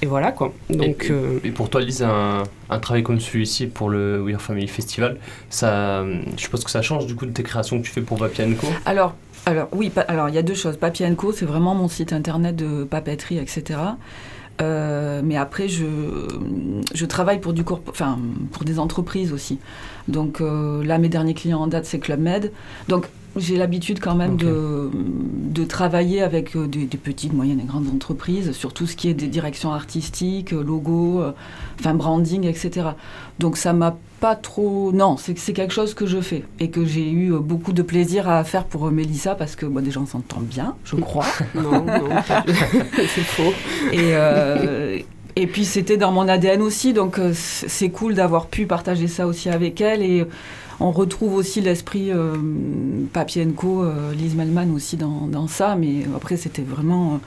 et 0.02 0.07
voilà 0.07 0.33
quoi. 0.33 0.52
Donc 0.69 1.07
et, 1.09 1.12
euh, 1.12 1.38
et 1.45 1.50
pour 1.50 1.71
toi, 1.71 1.80
Lise, 1.80 2.02
un, 2.02 2.42
un 2.69 2.78
travail 2.80 3.02
comme 3.04 3.21
celui-ci 3.21 3.66
pour 3.66 3.90
le 3.90 4.21
We 4.21 4.35
Are 4.35 4.40
Family 4.40 4.66
Festival, 4.66 5.19
ça, 5.50 6.04
je 6.37 6.40
suppose 6.40 6.64
que 6.64 6.71
ça 6.71 6.83
change 6.83 7.07
du 7.07 7.14
coup 7.14 7.26
de 7.26 7.33
tes 7.33 7.45
créations 7.45 7.78
que 7.80 7.85
tu 7.85 7.92
fais 7.92 8.00
pour 8.00 8.19
Papianco. 8.19 8.66
Alors, 8.87 9.14
alors 9.47 9.69
oui, 9.73 9.90
pa- 9.90 10.00
alors 10.02 10.28
il 10.28 10.35
y 10.35 10.38
a 10.38 10.42
deux 10.42 10.54
choses. 10.54 10.76
Papier 10.76 11.09
Co, 11.16 11.33
c'est 11.33 11.47
vraiment 11.47 11.75
mon 11.76 11.87
site 11.88 12.12
internet 12.12 12.57
de 12.57 12.83
papeterie, 12.85 13.38
etc. 13.38 13.78
Euh, 14.61 15.23
mais 15.25 15.37
après, 15.37 15.69
je, 15.69 15.85
je 16.95 17.07
travaille 17.07 17.40
pour, 17.40 17.52
du 17.52 17.62
corp- 17.62 17.88
enfin, 17.88 18.19
pour 18.52 18.64
des 18.64 18.79
entreprises 18.79 19.33
aussi. 19.33 19.59
Donc 20.09 20.40
euh, 20.40 20.85
là, 20.85 20.99
mes 20.99 21.09
derniers 21.09 21.35
clients 21.35 21.61
en 21.61 21.67
date, 21.67 21.85
c'est 21.87 21.99
Club 21.99 22.21
Med. 22.21 22.52
Donc 22.88 23.07
j'ai 23.37 23.57
l'habitude 23.57 24.00
quand 24.00 24.17
même 24.17 24.37
de, 24.37 24.90
de 24.93 25.64
travailler 25.64 26.21
avec 26.21 26.57
euh, 26.57 26.67
des, 26.67 26.85
des 26.85 26.99
petites, 26.99 27.33
moyennes 27.33 27.61
et 27.61 27.64
grandes 27.64 27.88
entreprises 27.88 28.52
sur 28.52 28.73
tout 28.73 28.87
ce 28.87 28.97
qui 28.97 29.09
est 29.09 29.14
des 29.14 29.29
directions 29.29 29.73
artistiques, 29.73 30.50
logos, 30.50 31.23
enfin 31.79 31.95
branding, 31.95 32.45
etc. 32.45 32.88
Donc 33.38 33.57
ça 33.57 33.73
m'a 33.73 33.97
pas 34.21 34.37
trop... 34.37 34.93
Non, 34.93 35.17
c'est 35.17 35.35
quelque 35.53 35.73
chose 35.73 35.95
que 35.95 36.07
je 36.07 36.21
fais 36.21 36.45
et 36.61 36.69
que 36.71 36.85
j'ai 36.85 37.11
eu 37.11 37.33
euh, 37.33 37.39
beaucoup 37.39 37.73
de 37.73 37.83
plaisir 37.83 38.29
à 38.29 38.45
faire 38.45 38.65
pour 38.65 38.87
euh, 38.87 38.91
Mélissa 38.91 39.35
parce 39.35 39.57
que 39.57 39.67
bon, 39.67 39.83
déjà 39.83 40.00
on 40.00 40.07
s'entend 40.07 40.41
bien, 40.41 40.75
je 40.85 40.97
crois. 40.97 41.25
Non, 41.55 41.85
non, 41.85 42.09
c'est 42.97 43.23
faux. 43.23 43.53
Et, 43.93 44.11
euh, 44.15 44.99
et 45.37 45.47
puis 45.47 45.65
c'était 45.65 45.97
dans 45.97 46.12
mon 46.12 46.29
ADN 46.29 46.61
aussi, 46.62 46.93
donc 46.93 47.19
c'est 47.33 47.89
cool 47.91 48.15
d'avoir 48.15 48.47
pu 48.47 48.67
partager 48.67 49.09
ça 49.09 49.27
aussi 49.27 49.49
avec 49.49 49.81
elle. 49.81 50.03
Et 50.03 50.27
on 50.81 50.91
retrouve 50.93 51.35
aussi 51.35 51.61
l'esprit 51.61 52.11
euh, 52.11 52.37
Papienko, 53.12 53.83
euh, 53.85 54.12
Lise 54.15 54.35
Melman 54.35 54.71
aussi 54.75 54.97
dans, 54.97 55.27
dans 55.29 55.47
ça, 55.49 55.77
mais 55.77 56.05
après 56.17 56.37
c'était 56.37 56.62
vraiment 56.62 57.21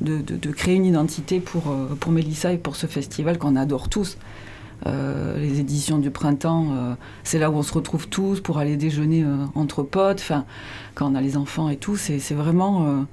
de, 0.00 0.18
de- 0.18 0.36
de 0.36 0.50
créer 0.50 0.74
une 0.76 0.84
identité 0.86 1.40
pour, 1.40 1.74
pour 1.98 2.12
Mélissa 2.12 2.52
et 2.52 2.58
pour 2.58 2.76
ce 2.76 2.86
festival 2.86 3.38
qu'on 3.38 3.56
adore 3.56 3.88
tous. 3.88 4.16
Euh, 4.86 5.36
les 5.38 5.60
éditions 5.60 5.98
du 5.98 6.10
printemps, 6.10 6.68
euh, 6.70 6.94
c'est 7.24 7.38
là 7.38 7.50
où 7.50 7.54
on 7.54 7.62
se 7.62 7.72
retrouve 7.72 8.08
tous 8.08 8.40
pour 8.40 8.58
aller 8.58 8.76
déjeuner 8.76 9.24
euh, 9.24 9.44
entre 9.54 9.82
potes. 9.82 10.20
Enfin, 10.20 10.44
quand 10.94 11.10
on 11.10 11.14
a 11.14 11.20
les 11.20 11.36
enfants 11.36 11.68
et 11.68 11.76
tout, 11.76 11.96
c'est 11.96 12.34
vraiment 12.34 13.06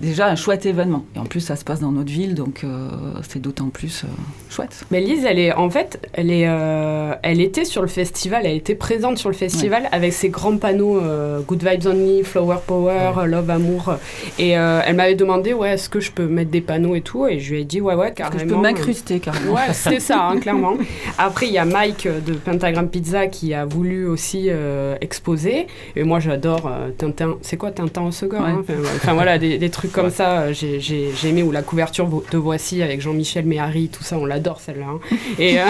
déjà 0.00 0.26
un 0.28 0.36
chouette 0.36 0.66
événement. 0.66 1.04
Et 1.16 1.18
en 1.18 1.24
plus, 1.24 1.40
ça 1.40 1.56
se 1.56 1.64
passe 1.64 1.80
dans 1.80 1.92
notre 1.92 2.10
ville, 2.10 2.34
donc 2.34 2.62
euh, 2.64 2.88
c'est 3.28 3.40
d'autant 3.40 3.68
plus 3.68 4.04
euh, 4.04 4.08
chouette. 4.50 4.84
Mais 4.90 5.00
Lise, 5.00 5.24
elle 5.24 5.38
est 5.38 5.52
en 5.52 5.70
fait, 5.70 6.06
elle 6.12 6.30
est, 6.30 6.46
euh, 6.48 7.14
elle 7.22 7.40
était 7.40 7.64
sur 7.64 7.82
le 7.82 7.88
festival, 7.88 8.42
elle 8.46 8.56
était 8.56 8.74
présente 8.74 9.18
sur 9.18 9.28
le 9.28 9.34
festival 9.34 9.88
avec 9.92 10.12
ses 10.12 10.28
grands 10.28 10.56
panneaux 10.56 10.98
euh, 11.00 11.40
Good 11.40 11.62
Vibes 11.66 11.86
Only, 11.86 12.24
Flower 12.24 12.58
Power, 12.66 13.12
euh, 13.18 13.24
Love 13.26 13.50
Amour. 13.50 13.94
Et 14.38 14.56
euh, 14.58 14.80
elle 14.84 14.96
m'avait 14.96 15.14
demandé, 15.14 15.52
ouais, 15.54 15.72
est-ce 15.74 15.88
que 15.88 16.00
je 16.00 16.12
peux 16.12 16.26
mettre 16.26 16.50
des 16.50 16.60
panneaux 16.60 16.94
et 16.94 17.00
tout 17.00 17.26
Et 17.26 17.38
je 17.40 17.54
lui 17.54 17.60
ai 17.62 17.64
dit, 17.64 17.80
ouais, 17.80 17.94
ouais, 17.94 18.12
carrément. 18.12 18.36
que 18.38 18.48
je 18.48 18.54
peux 18.54 18.60
m'incruster 18.60 19.20
carrément. 19.20 19.54
Ouais, 19.54 19.72
c'est 19.72 20.00
ça, 20.00 20.28
hein, 20.28 20.38
clairement. 20.38 20.74
Après, 21.18 21.46
il 21.46 21.52
y 21.52 21.58
a 21.58 21.64
Mike 21.64 22.06
euh, 22.06 22.20
de 22.20 22.34
Pentagram 22.34 22.88
Pizza 22.88 23.26
qui 23.26 23.54
a 23.54 23.64
voulu 23.64 24.06
aussi 24.06 24.46
euh, 24.48 24.96
exposer. 25.00 25.66
Et 25.96 26.04
moi, 26.04 26.20
j'adore 26.20 26.66
euh, 26.66 26.90
Tintin. 26.96 27.36
C'est 27.42 27.56
quoi 27.56 27.70
Tintin 27.70 28.02
au 28.02 28.10
second 28.12 28.38
Ouais. 28.38 28.50
hein. 28.50 28.62
Enfin, 28.96 29.14
voilà, 29.14 29.37
des, 29.38 29.58
des 29.58 29.70
trucs 29.70 29.92
comme 29.92 30.06
Ouais. 30.06 30.10
ça. 30.10 30.40
euh, 30.42 30.52
J'ai 30.52 30.80
j'ai 30.80 31.10
aimé. 31.28 31.42
Ou 31.42 31.50
la 31.52 31.62
couverture 31.62 32.08
de 32.30 32.36
Voici 32.38 32.82
avec 32.82 33.00
Jean-Michel 33.00 33.46
Méhari, 33.46 33.88
tout 33.88 34.02
ça, 34.02 34.18
on 34.18 34.24
l'adore 34.26 34.60
celle-là. 34.60 34.86
hein. 34.88 35.00
Et, 35.38 35.60
euh, 35.60 35.64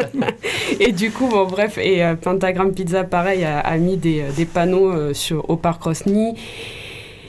et 0.80 0.92
du 0.92 1.10
coup, 1.10 1.28
bon, 1.28 1.44
bref. 1.46 1.78
Et 1.78 2.02
euh, 2.04 2.14
Pentagram 2.14 2.72
Pizza, 2.72 3.04
pareil, 3.04 3.44
a, 3.44 3.58
a 3.60 3.76
mis 3.76 3.96
des, 3.96 4.22
des 4.36 4.44
panneaux 4.44 5.12
sur, 5.14 5.48
au 5.50 5.56
parc 5.56 5.82
Rosny. 5.82 6.34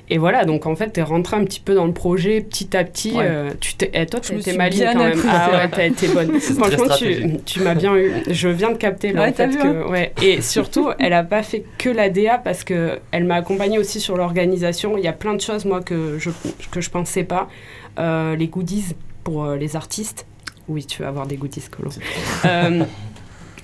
Et 0.09 0.17
voilà, 0.19 0.45
donc 0.45 0.65
en 0.67 0.75
fait, 0.75 0.89
t'es 0.91 1.01
rentré 1.01 1.35
un 1.35 1.43
petit 1.43 1.59
peu 1.59 1.73
dans 1.73 1.85
le 1.85 1.93
projet 1.93 2.41
petit 2.41 2.77
à 2.77 2.83
petit. 2.83 3.13
Ouais. 3.13 3.25
euh, 3.27 3.51
tu 3.59 3.75
t'es, 3.75 3.89
eh, 3.93 4.05
toi, 4.05 4.19
tu 4.19 4.35
étais 4.35 4.55
maligne 4.55 4.89
quand 4.93 4.99
même. 4.99 5.21
Ah 5.27 5.49
ouais, 5.51 5.69
t'as 5.69 5.85
été 5.87 6.07
bonne. 6.09 6.39
Franchement, 6.39 6.85
tu, 6.95 7.37
tu 7.45 7.61
m'as 7.61 7.73
bien 7.73 7.95
eu. 7.95 8.11
Je 8.29 8.47
viens 8.47 8.71
de 8.71 8.77
capter 8.77 9.13
là, 9.13 9.23
Ouais, 9.23 9.29
en 9.29 9.33
fait, 9.33 9.47
vu, 9.47 9.57
que, 9.57 9.89
ouais. 9.89 10.13
Et 10.21 10.41
surtout, 10.41 10.89
elle 10.99 11.13
a 11.13 11.23
pas 11.23 11.41
fait 11.41 11.63
que 11.79 11.89
la 11.89 12.09
DA 12.09 12.37
parce 12.37 12.63
que 12.63 12.99
elle 13.11 13.23
m'a 13.23 13.35
accompagnée 13.35 13.79
aussi 13.79 13.99
sur 13.99 14.15
l'organisation. 14.15 14.97
Il 14.97 15.03
y 15.03 15.07
a 15.07 15.13
plein 15.13 15.33
de 15.33 15.41
choses 15.41 15.65
moi 15.65 15.81
que 15.81 16.17
je 16.19 16.29
que 16.71 16.81
je 16.81 16.89
pensais 16.91 17.23
pas. 17.23 17.49
Euh, 17.97 18.35
les 18.35 18.47
goodies 18.47 18.95
pour 19.23 19.45
euh, 19.45 19.55
les 19.55 19.75
artistes. 19.75 20.27
Oui, 20.67 20.85
tu 20.85 21.01
vas 21.01 21.09
avoir 21.09 21.25
des 21.27 21.37
goodies, 21.37 21.63
Colo. 21.69 21.89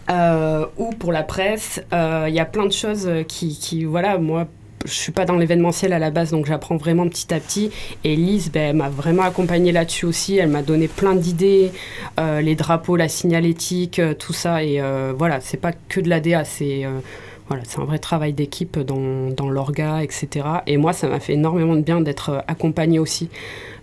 Euh, 0.10 0.66
ou 0.78 0.90
pour 0.90 1.12
la 1.12 1.24
presse. 1.24 1.82
Euh, 1.94 2.26
Il 2.28 2.34
y 2.34 2.40
a 2.40 2.46
plein 2.46 2.66
de 2.66 2.72
choses 2.72 3.10
qui, 3.28 3.58
qui, 3.58 3.86
voilà, 3.86 4.18
moi, 4.18 4.48
je 4.86 4.92
suis 4.92 5.12
pas 5.12 5.26
dans 5.26 5.36
l'événementiel 5.36 5.94
à 5.94 6.00
la 6.00 6.12
base, 6.12 6.32
donc 6.32 6.46
j'apprends 6.46 6.78
vraiment 6.78 7.08
petit 7.08 7.34
à 7.34 7.40
petit. 7.40 7.72
Et 8.04 8.16
Lise, 8.16 8.52
ben, 8.52 8.70
elle 8.70 8.76
m'a 8.76 8.90
vraiment 8.90 9.24
accompagnée 9.24 9.72
là-dessus 9.72 10.06
aussi. 10.06 10.38
Elle 10.38 10.50
m'a 10.50 10.62
donné 10.62 10.88
plein 10.88 11.16
d'idées, 11.16 11.72
euh, 12.20 12.42
les 12.42 12.56
drapeaux, 12.56 12.96
la 12.96 13.08
signalétique, 13.08 14.00
euh, 14.00 14.14
tout 14.14 14.34
ça. 14.34 14.64
Et 14.64 14.82
euh, 14.82 15.14
voilà, 15.18 15.40
c'est 15.42 15.58
pas 15.58 15.72
que 15.90 16.00
de 16.00 16.10
la 16.10 16.20
DA, 16.20 16.44
c'est 16.44 16.86
euh, 16.86 17.00
voilà, 17.48 17.64
c'est 17.68 17.80
un 17.80 17.86
vrai 17.86 18.00
travail 18.00 18.34
d'équipe 18.34 18.80
dans, 18.80 19.30
dans 19.30 19.50
l'orga, 19.50 20.02
etc. 20.04 20.28
Et 20.68 20.78
moi, 20.78 20.94
ça 20.94 21.08
m'a 21.08 21.20
fait 21.20 21.34
énormément 21.34 21.76
de 21.76 21.82
bien 21.82 22.00
d'être 22.02 22.44
accompagnée 22.48 23.00
aussi 23.00 23.30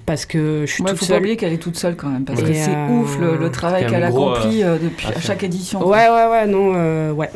parce 0.07 0.25
que 0.25 0.65
je 0.67 0.73
suis 0.73 0.83
toute 0.83 0.97
faut 0.97 1.05
seule. 1.05 1.17
pas 1.17 1.21
oublier 1.21 1.37
qu'elle 1.37 1.53
est 1.53 1.59
toute 1.59 1.77
seule 1.77 1.95
quand 1.95 2.09
même, 2.09 2.25
parce 2.25 2.41
Et 2.41 2.45
que 2.45 2.55
c'est 2.55 2.71
euh, 2.75 2.89
ouf 2.89 3.19
le, 3.21 3.37
le 3.37 3.51
travail 3.51 3.87
qu'elle 3.87 4.05
accomplit 4.05 4.63
euh, 4.63 4.79
depuis 4.83 5.07
à 5.09 5.21
chaque 5.21 5.43
édition. 5.45 5.87
Ouais, 5.87 6.09
ouais, 6.09 6.27
ouais, 6.31 6.47
non, 6.47 6.73
euh, 6.75 7.13
ouais. 7.13 7.29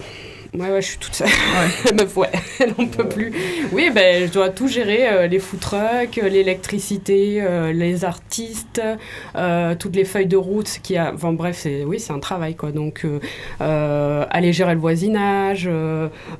Ouais, 0.55 0.71
ouais, 0.71 0.83
je 0.83 0.89
suis 0.89 0.99
toute 0.99 1.15
seule. 1.15 1.29
Meuf, 1.95 2.15
ouais, 2.15 2.29
elle 2.61 2.75
en 2.77 2.87
peut 2.87 3.09
plus. 3.09 3.33
Oui, 3.73 3.89
ben, 3.89 4.27
je 4.27 4.33
dois 4.33 4.51
tout 4.51 4.69
gérer 4.69 5.09
euh, 5.09 5.27
les 5.27 5.39
food 5.39 5.61
trucks, 5.61 6.19
euh, 6.23 6.29
l'électricité, 6.29 7.41
euh, 7.41 7.73
les 7.73 8.05
artistes, 8.05 8.83
euh, 9.35 9.75
toutes 9.75 9.97
les 9.97 10.05
feuilles 10.05 10.27
de 10.27 10.37
route. 10.37 10.69
Qui 10.83 10.99
a... 10.99 11.13
Enfin, 11.15 11.33
bref, 11.33 11.57
c'est, 11.59 11.85
oui, 11.85 11.99
c'est 11.99 12.13
un 12.13 12.19
travail, 12.19 12.55
quoi. 12.55 12.71
Donc, 12.71 13.07
euh, 13.07 13.19
euh, 13.63 14.27
aller 14.29 14.53
gérer 14.53 14.75
le 14.75 14.81
voisinage, 14.81 15.67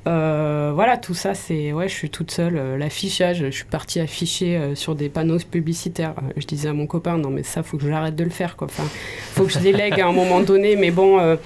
voilà, 0.05 0.97
tout 0.97 1.15
ça, 1.15 1.33
c'est. 1.33 1.73
Ouais, 1.73 1.87
je 1.87 1.93
suis 1.95 2.11
toute 2.11 2.29
seule. 2.29 2.57
Euh, 2.57 2.77
L'affichage, 2.77 3.39
je 3.39 3.49
suis 3.49 3.65
partie 3.65 3.99
afficher 3.99 4.57
euh, 4.57 4.75
sur 4.75 4.93
des 4.93 5.09
panneaux 5.09 5.39
publicitaires. 5.39 6.13
Je 6.37 6.45
disais 6.45 6.69
à 6.69 6.73
mon 6.73 6.85
copain, 6.85 7.17
non, 7.17 7.31
mais 7.31 7.41
ça, 7.41 7.63
faut 7.63 7.77
que 7.77 7.87
j'arrête 7.87 8.15
de 8.15 8.23
le 8.23 8.29
faire, 8.29 8.57
quoi. 8.57 8.67
Enfin, 8.69 8.87
faut 9.33 9.45
que 9.45 9.51
je 9.51 9.59
délègue 9.59 9.99
à 9.99 10.07
un 10.07 10.11
moment 10.11 10.41
donné, 10.41 10.75
mais 10.75 10.91
bon. 10.91 11.37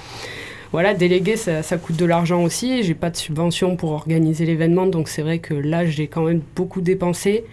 Voilà, 0.72 0.94
déléguer, 0.94 1.38
ça, 1.38 1.64
ça 1.64 1.78
coûte 1.78 1.96
de 1.96 2.06
l'argent 2.06 2.44
aussi. 2.44 2.84
J'ai 2.84 2.94
pas 2.94 3.10
de 3.10 3.16
subvention 3.16 3.76
pour 3.76 3.92
organiser 3.92 4.46
l'événement, 4.46 4.86
donc 4.86 5.08
c'est 5.08 5.22
vrai 5.22 5.40
que 5.40 5.54
là, 5.54 5.86
j'ai 5.86 6.08
quand 6.08 6.24
même 6.24 6.42
beaucoup 6.56 6.82
dépensé. 6.82 7.44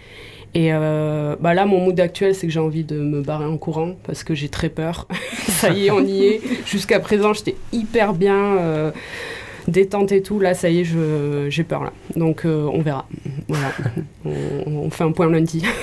Et 0.55 0.69
euh, 0.71 1.35
bah 1.41 1.53
là, 1.53 1.65
mon 1.65 1.81
mood 1.81 1.99
actuel, 1.99 2.33
c'est 2.33 2.47
que 2.47 2.53
j'ai 2.53 2.61
envie 2.61 2.85
de 2.85 2.97
me 2.97 3.21
barrer 3.21 3.45
en 3.45 3.57
courant 3.57 3.95
parce 4.05 4.23
que 4.23 4.33
j'ai 4.33 4.47
très 4.47 4.69
peur. 4.69 5.05
ça 5.47 5.69
y 5.69 5.87
est, 5.87 5.91
on 5.91 5.99
y 6.05 6.23
est. 6.23 6.41
Jusqu'à 6.65 7.01
présent, 7.01 7.33
j'étais 7.33 7.55
hyper 7.73 8.13
bien 8.13 8.57
euh, 8.57 8.91
détente 9.67 10.11
et 10.11 10.21
tout. 10.21 10.39
Là, 10.39 10.53
ça 10.53 10.69
y 10.69 10.81
est, 10.81 10.85
j'ai 11.49 11.63
peur 11.63 11.83
là. 11.83 11.93
Donc, 12.15 12.45
euh, 12.45 12.69
on 12.71 12.81
verra. 12.81 13.07
Voilà. 13.47 13.71
on, 14.25 14.31
on 14.85 14.89
fait 14.89 15.03
un 15.03 15.11
point 15.11 15.29
lundi. 15.29 15.63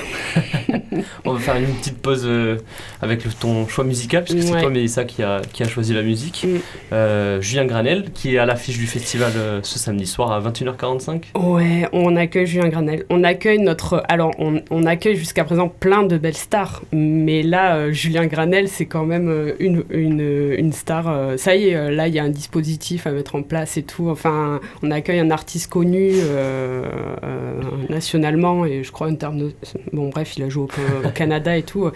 On 1.24 1.32
va 1.34 1.38
faire 1.40 1.56
une 1.56 1.66
petite 1.66 1.98
pause 1.98 2.24
euh, 2.26 2.58
avec 3.00 3.24
le- 3.24 3.30
ton 3.32 3.66
choix 3.66 3.84
musical, 3.84 4.24
puisque 4.24 4.42
c'est 4.42 4.52
Ouais. 4.52 4.60
toi, 4.60 4.70
Mélissa, 4.70 5.04
qui 5.04 5.22
a, 5.22 5.40
qui 5.52 5.62
a 5.62 5.68
choisi 5.68 5.94
la 5.94 6.02
musique. 6.02 6.46
Mm. 6.46 6.56
Euh, 6.92 7.40
Julien 7.40 7.64
Granel, 7.66 8.10
qui 8.14 8.34
est 8.34 8.38
à 8.38 8.46
l'affiche 8.46 8.78
du 8.78 8.86
festival 8.86 9.32
ce 9.62 9.78
samedi 9.78 10.06
soir 10.06 10.32
à 10.32 10.40
21h45. 10.40 11.24
Ouais, 11.38 11.88
on 11.92 12.16
accueille 12.16 12.46
Julien 12.46 12.68
Granel. 12.68 13.04
On 13.10 13.24
accueille 13.24 13.58
notre. 13.58 14.02
Alors, 14.08 14.32
on, 14.38 14.62
on 14.70 14.84
accueille 14.86 15.16
jusqu'à 15.16 15.44
présent 15.44 15.68
plein 15.68 16.02
de 16.02 16.18
belles 16.18 16.36
stars. 16.36 16.82
Mais 16.92 17.42
là, 17.42 17.90
Julien 17.90 18.26
Granel, 18.26 18.68
c'est 18.68 18.86
quand 18.86 19.04
même 19.04 19.52
une, 19.58 19.84
une, 19.90 20.54
une 20.58 20.72
star. 20.72 21.32
ça 21.38 21.56
y 21.56 21.68
est, 21.68 21.90
là, 21.90 22.08
il 22.08 22.14
y 22.14 22.18
a 22.18 22.24
un 22.24 22.30
dispositif 22.30 23.06
à 23.06 23.10
mettre 23.12 23.34
en 23.34 23.42
place 23.42 23.71
et 23.76 23.82
tout. 23.82 24.08
Enfin, 24.08 24.60
on 24.82 24.90
accueille 24.90 25.20
un 25.20 25.30
artiste 25.30 25.70
connu 25.70 26.10
euh, 26.14 26.84
euh, 27.24 27.60
nationalement 27.88 28.64
et 28.66 28.82
je 28.84 28.92
crois 28.92 29.08
en 29.08 29.14
termes 29.16 29.38
de. 29.38 29.52
Bon, 29.92 30.08
bref, 30.08 30.36
il 30.36 30.42
a 30.44 30.48
joué 30.48 30.64
au, 30.64 31.06
au 31.08 31.10
Canada 31.10 31.56
et 31.56 31.62
tout. 31.62 31.90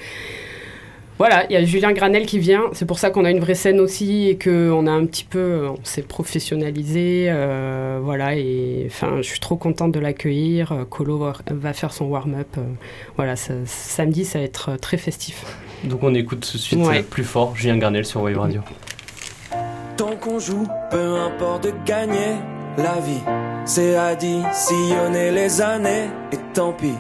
Voilà, 1.19 1.47
il 1.49 1.55
y 1.55 1.57
a 1.57 1.65
Julien 1.65 1.93
Granel 1.93 2.27
qui 2.27 2.39
vient. 2.39 2.65
C'est 2.75 2.85
pour 2.85 2.99
ça 2.99 3.09
qu'on 3.09 3.25
a 3.25 3.31
une 3.31 3.41
vraie 3.41 3.55
scène 3.55 3.81
aussi 3.81 4.29
et 4.29 4.37
qu'on 4.37 4.87
a 4.87 4.91
un 4.91 5.07
petit 5.07 5.25
peu, 5.25 5.67
on 5.67 5.83
s'est 5.83 6.03
professionnalisé, 6.03 7.29
euh, 7.31 8.01
voilà. 8.03 8.37
Et 8.37 8.85
enfin, 8.87 9.17
je 9.23 9.23
suis 9.23 9.41
trop 9.41 9.57
contente 9.57 9.93
de 9.93 9.99
l'accueillir. 9.99 10.85
Colo 10.91 11.33
va- 11.51 11.73
faire 11.73 11.95
son 11.95 12.05
warm-up. 12.05 12.49
euh, 12.59 12.65
voilà, 13.17 13.35
ça- 13.35 13.55
samedi, 13.65 14.27
ça 14.27 14.41
va 14.41 14.45
être 14.45 14.77
très 14.77 14.99
festif. 14.99 15.43
Donc 15.85 16.03
on 16.03 16.15
écoute 16.15 16.47
tout 16.51 16.59
de 16.59 16.63
suite 16.63 16.81
Ouais. 16.81 17.03
plus 17.03 17.25
fort 17.25 17.57
Julien 17.57 17.79
Granel 17.79 18.05
sur 18.05 18.21
Wave 18.21 18.39
Radio. 18.39 18.61
Tant 19.97 20.15
qu'on 20.17 20.39
joue, 20.39 20.67
peu 20.91 21.17
importe 21.17 21.65
de 21.65 21.73
gagner 21.87 22.37
la 22.77 23.01
vie. 23.01 23.23
C'est 23.65 23.97
additionner 23.97 25.31
les 25.31 25.63
années 25.63 26.11
et 26.33 26.37
tant 26.53 26.73
pis. 26.73 26.99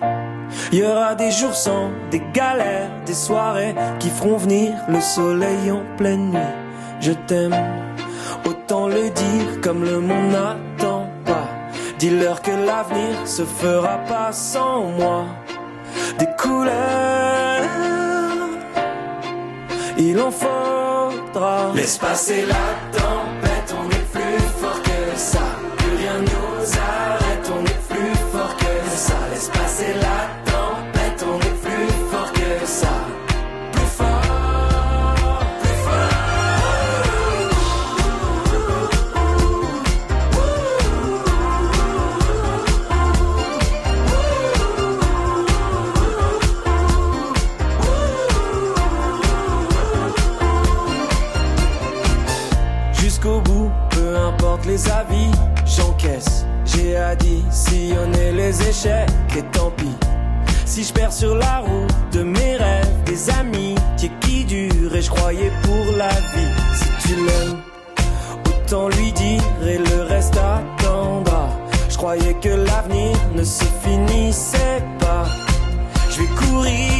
Il 0.72 0.78
y 0.78 0.82
aura 0.82 1.14
des 1.14 1.30
jours 1.30 1.54
sans, 1.54 1.90
des 2.10 2.22
galères, 2.32 2.88
des 3.04 3.12
soirées 3.12 3.74
qui 3.98 4.08
feront 4.08 4.38
venir 4.38 4.72
le 4.88 5.00
soleil 5.02 5.70
en 5.70 5.82
pleine 5.98 6.30
nuit. 6.30 6.54
Je 7.00 7.12
t'aime, 7.12 7.54
autant 8.46 8.88
le 8.88 9.10
dire 9.10 9.60
comme 9.62 9.84
le 9.84 10.00
monde 10.00 10.32
n'attend 10.32 11.10
pas. 11.26 11.48
Dis-leur 11.98 12.40
que 12.40 12.50
l'avenir 12.50 13.26
se 13.26 13.44
fera 13.44 13.98
pas 14.08 14.32
sans 14.32 14.84
moi. 14.84 15.26
Des 16.18 16.28
couleurs, 16.38 16.72
il 19.98 20.18
en 20.18 20.30
Laisse 21.74 21.98
passer 21.98 22.46
la 22.46 22.98
tempête, 22.98 23.74
on 23.78 23.90
est 23.90 24.10
plus 24.10 24.42
fort 24.58 24.80
que 24.82 25.18
ça. 25.18 25.40
Plus 25.76 25.96
rien 25.98 26.20
nous 26.20 26.78
arrête, 26.78 27.52
on 27.54 27.62
est 27.62 27.94
plus 27.94 28.14
fort 28.32 28.56
que 28.56 28.88
ça. 28.88 29.14
Laisse 29.30 29.50
passer 29.50 29.92
la 30.00 30.00
tempête, 30.00 30.45
avis, 54.90 55.30
j'encaisse. 55.64 56.44
J'ai 56.64 56.96
additionné 56.96 58.32
les 58.32 58.68
échecs 58.68 59.08
et 59.36 59.42
tant 59.52 59.70
pis. 59.70 59.96
Si 60.64 60.84
je 60.84 60.92
perds 60.92 61.12
sur 61.12 61.34
la 61.34 61.60
route 61.60 61.94
de 62.12 62.22
mes 62.22 62.56
rêves, 62.56 63.02
des 63.04 63.30
amitiés 63.30 64.10
qui 64.20 64.44
durent 64.44 64.94
et 64.94 65.02
je 65.02 65.10
croyais 65.10 65.52
pour 65.62 65.96
la 65.96 66.08
vie. 66.08 66.54
Si 66.74 67.08
tu 67.08 67.14
l'aimes, 67.14 67.60
autant 68.46 68.88
lui 68.88 69.12
dire 69.12 69.42
et 69.66 69.78
le 69.78 70.02
reste 70.02 70.36
attendra. 70.36 71.48
Je 71.88 71.96
croyais 71.96 72.34
que 72.34 72.50
l'avenir 72.50 73.16
ne 73.34 73.44
se 73.44 73.64
finissait 73.82 74.82
pas. 74.98 75.24
Je 76.10 76.20
vais 76.20 76.28
courir 76.34 76.95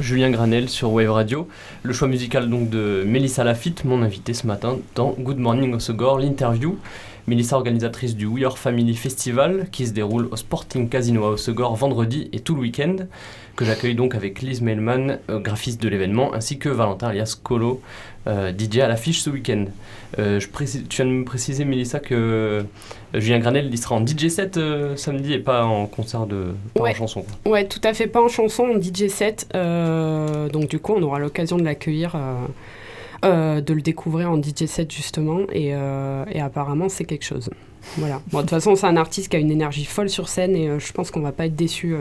Julien 0.00 0.30
Granel 0.30 0.68
sur 0.68 0.92
Wave 0.92 1.10
Radio. 1.10 1.46
Le 1.84 1.92
choix 1.92 2.08
musical 2.08 2.50
donc 2.50 2.70
de 2.70 3.04
Mélissa 3.06 3.44
Lafitte, 3.44 3.84
mon 3.84 4.02
invité 4.02 4.34
ce 4.34 4.48
matin 4.48 4.78
dans 4.96 5.14
Good 5.16 5.38
Morning 5.38 5.74
Osegor, 5.74 6.18
l'interview. 6.18 6.76
Mélissa, 7.28 7.56
organisatrice 7.56 8.16
du 8.16 8.26
We 8.26 8.44
Are 8.44 8.58
Family 8.58 8.96
Festival 8.96 9.68
qui 9.70 9.86
se 9.86 9.92
déroule 9.92 10.26
au 10.32 10.36
Sporting 10.36 10.88
Casino 10.88 11.24
à 11.24 11.28
Osegor 11.30 11.76
vendredi 11.76 12.28
et 12.32 12.40
tout 12.40 12.56
le 12.56 12.62
week-end, 12.62 12.96
que 13.60 13.66
j'accueille 13.66 13.94
donc 13.94 14.14
avec 14.14 14.40
Liz 14.40 14.62
Mailman, 14.62 15.18
euh, 15.28 15.38
graphiste 15.38 15.82
de 15.82 15.88
l'événement, 15.90 16.32
ainsi 16.32 16.58
que 16.58 16.70
Valentin 16.70 17.08
alias 17.08 17.36
Colo, 17.42 17.82
euh, 18.26 18.52
DJ 18.58 18.78
à 18.78 18.88
l'affiche 18.88 19.20
ce 19.20 19.28
week-end. 19.28 19.66
Euh, 20.18 20.40
je 20.40 20.48
précise, 20.48 20.86
tu 20.88 20.96
viens 21.02 21.04
de 21.12 21.18
me 21.18 21.24
préciser, 21.26 21.66
Mélissa, 21.66 22.00
que 22.00 22.64
Julien 23.12 23.38
Granel 23.38 23.68
il 23.70 23.76
sera 23.76 23.96
en 23.96 24.06
DJ 24.06 24.28
set 24.28 24.58
samedi 24.96 25.34
et 25.34 25.38
pas 25.40 25.66
en 25.66 25.84
concert 25.86 26.24
de 26.26 26.54
pas 26.72 26.82
Ouais. 26.84 26.92
en 26.92 26.94
chanson. 26.94 27.24
Ouais, 27.44 27.68
tout 27.68 27.80
à 27.84 27.92
fait 27.92 28.06
pas 28.06 28.22
en 28.22 28.28
chanson, 28.28 28.62
en 28.64 28.80
DJ 28.80 29.08
set. 29.08 29.46
Donc 29.52 30.68
du 30.70 30.78
coup, 30.78 30.94
on 30.96 31.02
aura 31.02 31.18
l'occasion 31.18 31.58
de 31.58 31.62
l'accueillir, 31.62 32.16
euh, 33.26 33.60
de 33.60 33.74
le 33.74 33.82
découvrir 33.82 34.30
en 34.30 34.40
DJ 34.40 34.64
set 34.64 34.90
justement, 34.90 35.40
et, 35.52 35.74
euh, 35.74 36.24
et 36.32 36.40
apparemment 36.40 36.88
c'est 36.88 37.04
quelque 37.04 37.24
chose. 37.26 37.50
Voilà. 37.96 38.20
Bon, 38.30 38.38
de 38.38 38.42
toute 38.42 38.50
façon, 38.50 38.74
c'est 38.76 38.86
un 38.86 38.96
artiste 38.96 39.28
qui 39.28 39.36
a 39.36 39.38
une 39.40 39.50
énergie 39.50 39.84
folle 39.84 40.08
sur 40.08 40.28
scène 40.28 40.54
et 40.56 40.68
euh, 40.68 40.78
je 40.78 40.92
pense 40.92 41.10
qu'on 41.10 41.20
va 41.20 41.32
pas 41.32 41.46
être 41.46 41.56
déçu. 41.56 41.94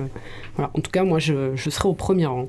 voilà. 0.55 0.71
En 0.73 0.81
tout 0.81 0.91
cas, 0.91 1.03
moi, 1.03 1.19
je, 1.19 1.55
je 1.55 1.69
serai 1.69 1.87
au 1.89 1.93
premier 1.93 2.25
rang. 2.25 2.47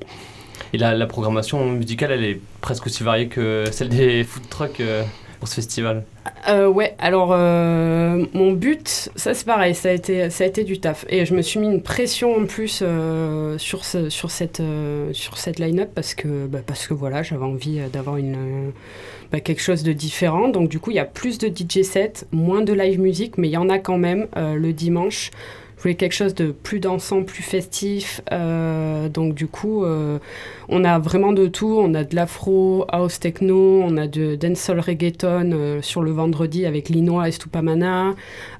Et 0.73 0.77
la, 0.77 0.93
la 0.93 1.05
programmation 1.07 1.65
musicale, 1.71 2.11
elle 2.11 2.23
est 2.23 2.39
presque 2.61 2.85
aussi 2.85 3.03
variée 3.03 3.27
que 3.27 3.65
celle 3.71 3.89
des 3.89 4.23
food 4.23 4.47
trucks 4.49 4.79
euh, 4.79 5.03
pour 5.41 5.49
ce 5.49 5.55
festival. 5.55 6.05
Euh, 6.47 6.67
ouais, 6.67 6.93
alors 6.99 7.31
euh, 7.33 8.25
mon 8.35 8.51
but, 8.53 9.09
ça 9.15 9.33
c'est 9.33 9.45
pareil, 9.45 9.73
ça 9.73 9.89
a, 9.89 9.91
été, 9.91 10.29
ça 10.29 10.43
a 10.43 10.47
été 10.47 10.63
du 10.63 10.79
taf. 10.79 11.03
Et 11.09 11.25
je 11.25 11.33
me 11.33 11.41
suis 11.41 11.59
mis 11.59 11.65
une 11.65 11.81
pression 11.81 12.35
en 12.35 12.45
plus 12.45 12.81
euh, 12.83 13.57
sur, 13.57 13.83
ce, 13.83 14.09
sur 14.09 14.29
cette, 14.29 14.61
sur 15.13 15.39
cette 15.39 15.57
line-up 15.57 15.89
parce 15.95 16.13
que, 16.13 16.45
bah, 16.45 16.59
parce 16.63 16.85
que 16.85 16.93
voilà, 16.93 17.23
j'avais 17.23 17.43
envie 17.43 17.79
d'avoir 17.91 18.17
une, 18.17 18.71
bah, 19.31 19.39
quelque 19.39 19.63
chose 19.63 19.81
de 19.81 19.93
différent. 19.93 20.47
Donc 20.47 20.69
du 20.69 20.79
coup, 20.79 20.91
il 20.91 20.97
y 20.97 20.99
a 20.99 21.05
plus 21.05 21.39
de 21.39 21.47
DJ 21.47 21.81
sets, 21.81 22.25
moins 22.31 22.61
de 22.61 22.73
live 22.73 22.99
music, 22.99 23.39
mais 23.39 23.47
il 23.47 23.53
y 23.53 23.57
en 23.57 23.69
a 23.69 23.79
quand 23.79 23.97
même 23.97 24.27
le 24.35 24.73
dimanche. 24.73 25.31
Je 25.81 25.85
voulais 25.85 25.95
quelque 25.95 26.13
chose 26.13 26.35
de 26.35 26.51
plus 26.51 26.79
dansant, 26.79 27.23
plus 27.23 27.41
festif. 27.41 28.21
euh, 28.31 29.09
donc 29.09 29.33
du 29.33 29.47
coup, 29.47 29.83
euh, 29.83 30.19
on 30.69 30.83
a 30.83 30.99
vraiment 30.99 31.31
de 31.31 31.47
tout. 31.47 31.75
On 31.81 31.95
a 31.95 32.03
de 32.03 32.15
l'afro, 32.15 32.85
house 32.89 33.19
techno, 33.19 33.81
on 33.81 33.97
a 33.97 34.05
de 34.05 34.35
dancehall 34.35 34.79
reggaeton 34.79 35.49
euh, 35.53 35.81
sur 35.81 36.03
le 36.03 36.11
vendredi 36.11 36.67
avec 36.67 36.89
Linois 36.89 37.29
et 37.29 37.31
Stupamana. 37.31 38.13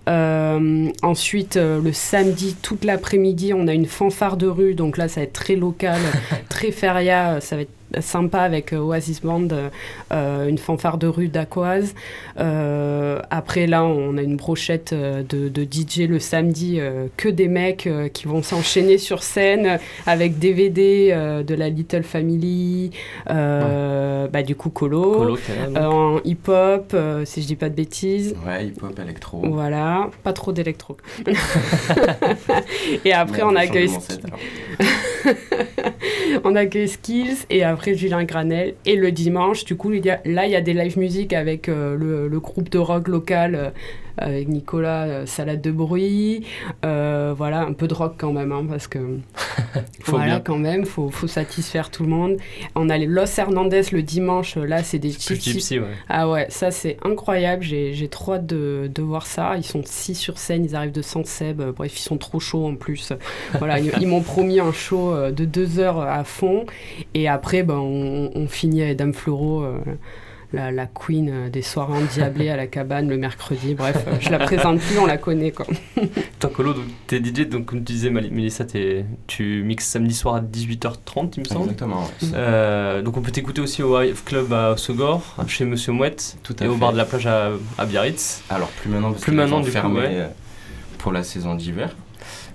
Ensuite, 0.07 1.57
le 1.57 1.93
samedi, 1.93 2.55
toute 2.59 2.85
l'après-midi, 2.85 3.53
on 3.53 3.67
a 3.67 3.73
une 3.75 3.85
fanfare 3.85 4.35
de 4.35 4.47
rue. 4.47 4.73
Donc 4.73 4.97
là, 4.97 5.07
ça 5.07 5.19
va 5.19 5.25
être 5.25 5.33
très 5.33 5.55
local, 5.55 6.01
très 6.49 6.71
feria. 6.71 7.39
Ça 7.39 7.55
va 7.55 7.61
être 7.61 7.80
sympa 7.99 8.39
avec 8.39 8.73
euh, 8.73 8.77
Oasis 8.77 9.21
Band, 9.21 9.47
euh, 10.11 10.47
une 10.47 10.57
fanfare 10.57 10.97
de 10.97 11.07
rue 11.07 11.27
d'Aquoise. 11.27 11.93
Euh, 12.39 13.19
après, 13.29 13.67
là, 13.67 13.83
on 13.83 14.17
a 14.17 14.21
une 14.21 14.37
brochette 14.37 14.93
euh, 14.93 15.23
de, 15.27 15.49
de 15.49 15.63
DJ 15.63 16.07
le 16.07 16.19
samedi, 16.19 16.77
euh, 16.79 17.07
que 17.17 17.27
des 17.29 17.47
mecs 17.47 17.87
euh, 17.87 18.07
qui 18.07 18.27
vont 18.27 18.43
s'enchaîner 18.43 18.97
sur 18.97 19.23
scène 19.23 19.79
avec 20.05 20.39
DVD 20.39 21.09
euh, 21.11 21.43
de 21.43 21.55
la 21.55 21.69
Little 21.69 22.03
Family, 22.03 22.91
euh, 23.29 24.27
bah, 24.27 24.43
du 24.43 24.55
coup 24.55 24.69
Colo, 24.69 25.37
euh, 25.49 25.85
en 25.85 26.19
hip-hop, 26.23 26.91
euh, 26.93 27.25
si 27.25 27.41
je 27.41 27.47
dis 27.47 27.55
pas 27.55 27.69
de 27.69 27.75
bêtises. 27.75 28.35
Ouais, 28.45 28.67
hip-hop, 28.67 28.97
électro. 28.99 29.41
Voilà, 29.43 30.09
pas 30.23 30.33
trop 30.33 30.51
d'électro. 30.51 30.97
et 33.05 33.13
après, 33.13 33.41
on 33.43 33.55
accueille, 33.55 33.89
set, 33.89 34.21
on 36.43 36.55
accueille 36.55 36.87
Skills 36.87 37.45
et 37.49 37.63
après 37.63 37.80
Julien 37.85 38.23
Granel. 38.23 38.75
Et 38.85 38.95
le 38.95 39.11
dimanche, 39.11 39.65
du 39.65 39.75
coup, 39.75 39.91
là, 39.91 40.45
il 40.45 40.51
y 40.51 40.55
a 40.55 40.61
des 40.61 40.73
live 40.73 40.97
music 40.97 41.33
avec 41.33 41.69
euh, 41.69 41.95
le, 41.95 42.27
le 42.27 42.39
groupe 42.39 42.69
de 42.69 42.77
rock 42.77 43.07
local, 43.07 43.55
euh, 43.55 43.69
avec 44.17 44.47
Nicolas 44.47 45.03
euh, 45.05 45.25
Salade 45.25 45.61
de 45.61 45.71
Bruit. 45.71 46.45
Euh, 46.85 47.33
voilà, 47.35 47.61
un 47.61 47.73
peu 47.73 47.87
de 47.87 47.93
rock 47.93 48.15
quand 48.17 48.33
même, 48.33 48.51
hein, 48.51 48.65
parce 48.69 48.87
que 48.87 48.99
Faut 50.03 50.17
voilà, 50.17 50.25
bien. 50.33 50.39
quand 50.39 50.57
même, 50.57 50.85
faut, 50.85 51.09
faut 51.09 51.27
satisfaire 51.27 51.91
tout 51.91 52.03
le 52.03 52.09
monde. 52.09 52.37
On 52.75 52.89
a 52.89 52.97
les 52.97 53.05
Los 53.05 53.25
Hernandez 53.37 53.81
le 53.91 54.01
dimanche, 54.01 54.55
là, 54.55 54.83
c'est 54.83 54.99
des 54.99 55.09
petits 55.09 55.35
gypsy, 55.35 55.79
ouais. 55.79 55.87
ah 56.09 56.29
ouais, 56.29 56.47
ça 56.49 56.71
c'est 56.71 56.97
incroyable, 57.03 57.63
j'ai 57.63 58.07
trop 58.09 58.33
hâte 58.33 58.45
de, 58.45 58.89
de 58.93 59.01
voir 59.01 59.25
ça. 59.25 59.55
Ils 59.57 59.63
sont 59.63 59.81
six 59.85 60.15
sur 60.15 60.37
scène, 60.37 60.65
ils 60.65 60.75
arrivent 60.75 60.91
de 60.91 61.01
Sanseb, 61.01 61.61
euh, 61.61 61.71
bref, 61.71 61.97
ils 61.97 62.01
sont 62.03 62.17
trop 62.17 62.39
chauds 62.39 62.65
en 62.67 62.75
plus. 62.75 63.13
Voilà, 63.57 63.79
ils, 63.79 63.91
ils 64.01 64.07
m'ont 64.07 64.21
promis 64.21 64.59
un 64.59 64.71
show 64.71 65.13
euh, 65.13 65.31
de 65.31 65.45
deux 65.45 65.79
heures 65.79 65.99
à 66.01 66.23
fond. 66.23 66.65
Et 67.13 67.27
après, 67.27 67.63
ben, 67.63 67.77
on, 67.77 68.31
on 68.35 68.47
finit 68.47 68.81
avec 68.81 68.97
Dame 68.97 69.13
Fleuro, 69.13 69.63
euh, 69.63 69.77
la, 70.53 70.71
la 70.71 70.85
queen 70.85 71.29
euh, 71.29 71.49
des 71.49 71.61
soirées 71.61 71.97
endiablées 71.97 72.49
à 72.49 72.55
la 72.57 72.67
cabane 72.67 73.07
le 73.09 73.17
mercredi. 73.17 73.73
Bref, 73.75 74.03
euh, 74.07 74.15
je 74.19 74.29
la 74.29 74.39
présente 74.39 74.79
plus, 74.81 74.97
on 74.99 75.05
la 75.05 75.17
connaît 75.17 75.51
quoi. 75.51 75.65
Toi, 76.39 76.49
Colo, 76.53 76.73
donc, 76.73 76.83
t'es 77.07 77.19
DJ, 77.23 77.47
donc 77.47 77.65
comme 77.65 77.79
tu 77.83 77.93
disais, 77.93 78.09
Mélissa, 78.09 78.65
t'es- 78.65 79.05
tu 79.27 79.63
mixes 79.63 79.85
samedi 79.85 80.13
soir 80.13 80.35
à 80.35 80.41
18h30, 80.41 81.33
il 81.37 81.39
me 81.41 81.45
semble. 81.45 81.61
Exactement, 81.63 82.01
ouais. 82.03 82.27
Euh, 82.33 83.01
donc 83.01 83.17
on 83.17 83.21
peut 83.21 83.31
t'écouter 83.31 83.61
aussi 83.61 83.81
au 83.83 83.93
Wave 83.93 84.23
Club 84.25 84.51
à 84.53 84.71
Osogor, 84.73 85.35
chez 85.47 85.65
Monsieur 85.65 85.93
Mouette, 85.93 86.37
Tout 86.43 86.55
à 86.59 86.65
et 86.65 86.67
au 86.67 86.75
bar 86.75 86.91
de 86.91 86.97
la 86.97 87.05
plage 87.05 87.27
à, 87.27 87.51
à 87.77 87.85
Biarritz. 87.85 88.41
Alors, 88.49 88.67
plus 88.69 88.89
maintenant, 88.89 89.11
parce 89.11 89.23
Plus 89.23 89.31
que 89.31 89.37
maintenant, 89.37 89.59
du 89.59 89.67
coup, 89.67 89.71
fermés, 89.71 89.99
hein. 89.99 90.03
ouais. 90.03 90.09
euh, 90.19 90.27
pour 90.97 91.11
la 91.11 91.23
saison 91.23 91.55
d'hiver. 91.55 91.95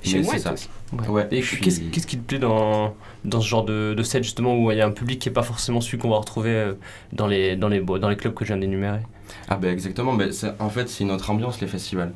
Chez 0.03 0.23
c'est 0.23 0.39
ça. 0.39 0.55
Ouais, 1.09 1.27
Et 1.33 1.43
suis- 1.43 1.59
qu'est-ce 1.61 2.07
qui 2.07 2.17
te 2.19 2.23
plaît 2.25 2.39
dans, 2.39 2.95
dans 3.27 3.41
ce 3.41 3.49
genre 3.49 3.65
de, 3.65 3.95
de 3.95 4.03
set 4.03 4.23
justement 4.23 4.57
où 4.57 4.71
il 4.71 4.79
y 4.79 4.81
a 4.81 4.87
un 4.87 4.93
public 4.93 5.19
qui 5.19 5.29
n'est 5.29 5.35
pas 5.35 5.43
forcément 5.43 5.81
celui 5.81 5.99
qu'on 5.99 6.11
va 6.11 6.17
retrouver 6.17 6.51
euh, 6.51 6.75
dans 7.13 7.27
les, 7.27 7.57
dans 7.57 7.69
les, 7.69 7.81
dans 7.81 8.09
les 8.09 8.17
clubs 8.17 8.33
que 8.33 8.45
je 8.45 8.53
viens 8.53 8.61
d'énumérer. 8.61 9.01
Ah 9.49 9.57
ben 9.57 9.71
exactement, 9.73 10.15
ben, 10.15 10.31
en 10.61 10.71
fait 10.71 10.89
c'est 10.89 11.05
une 11.05 11.11
autre 11.11 11.31
ambiance 11.31 11.61
les 11.61 11.67
festivals. 11.67 12.13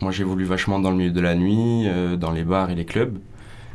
Moi 0.00 0.12
j'évolue 0.12 0.44
vachement 0.44 0.80
dans 0.80 0.90
le 0.90 0.96
milieu 0.96 1.10
de 1.12 1.20
la 1.20 1.34
nuit, 1.34 1.84
euh, 1.86 2.16
dans 2.16 2.32
les 2.32 2.42
bars 2.42 2.70
et 2.70 2.74
les 2.74 2.84
clubs, 2.84 3.18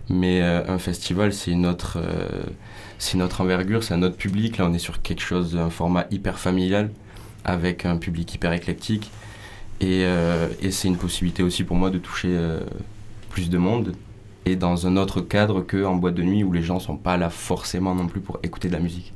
mais 0.10 0.42
euh, 0.42 0.68
un 0.68 0.78
festival 0.78 1.34
c'est 1.34 1.52
une 1.52 1.66
autre, 1.66 1.98
euh, 1.98 3.24
autre 3.24 3.42
envergure, 3.42 3.84
c'est 3.84 3.94
un 3.94 4.04
autre 4.04 4.18
public. 4.18 4.58
Là 4.58 4.66
on 4.70 4.74
est 4.74 4.80
sur 4.80 5.02
quelque 5.02 5.22
chose, 5.22 5.56
un 5.56 5.70
format 5.70 6.06
hyper 6.12 6.38
familial, 6.38 6.92
avec 7.46 7.86
un 7.86 7.98
public 7.98 8.34
hyper 8.34 8.52
éclectique, 8.54 9.12
et, 9.82 10.04
et 10.62 10.72
c'est 10.72 10.88
une 10.88 10.98
possibilité 10.98 11.44
aussi 11.44 11.66
pour 11.66 11.76
moi 11.76 11.90
de 11.90 11.98
toucher 11.98 12.34
plus 13.30 13.50
de 13.50 13.58
monde, 13.58 13.94
et 14.46 14.56
dans 14.56 14.88
un 14.88 14.98
autre 14.98 15.22
cadre 15.22 15.62
qu'en 15.62 15.96
boîte 15.96 16.16
de 16.16 16.24
nuit 16.24 16.44
où 16.44 16.52
les 16.52 16.64
gens 16.64 16.80
sont 16.80 16.98
pas 16.98 17.18
là 17.18 17.30
forcément 17.30 17.96
non 17.96 18.08
plus 18.08 18.22
pour 18.22 18.40
écouter 18.44 18.68
de 18.68 18.74
la 18.74 18.80
musique. 18.80 19.14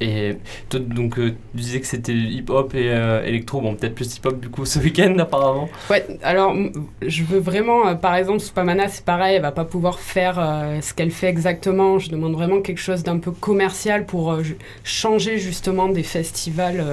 Et 0.00 0.36
toi, 0.68 0.80
donc, 0.80 1.18
euh, 1.18 1.34
tu 1.52 1.60
disais 1.60 1.80
que 1.80 1.86
c'était 1.86 2.12
hip-hop 2.12 2.74
et 2.74 2.90
euh, 2.90 3.24
électro, 3.24 3.60
bon, 3.60 3.74
peut-être 3.74 3.94
plus 3.94 4.16
hip-hop 4.16 4.40
du 4.40 4.48
coup 4.48 4.64
ce 4.64 4.78
week-end 4.78 5.16
apparemment. 5.18 5.68
Ouais, 5.88 6.04
alors 6.22 6.54
je 7.02 7.24
veux 7.24 7.38
vraiment, 7.38 7.86
euh, 7.86 7.94
par 7.94 8.14
exemple, 8.16 8.40
Supamana, 8.40 8.88
c'est 8.88 9.04
pareil, 9.04 9.36
elle 9.36 9.42
va 9.42 9.52
pas 9.52 9.64
pouvoir 9.64 10.00
faire 10.00 10.36
ce 10.80 10.94
qu'elle 10.94 11.10
fait 11.10 11.28
exactement. 11.28 11.98
Je 11.98 12.10
demande 12.10 12.34
vraiment 12.34 12.60
quelque 12.60 12.80
chose 12.80 13.02
d'un 13.02 13.18
peu 13.18 13.30
commercial 13.30 14.06
pour 14.06 14.36
changer 14.84 15.38
justement 15.38 15.88
des 15.88 16.02
festivals 16.02 16.84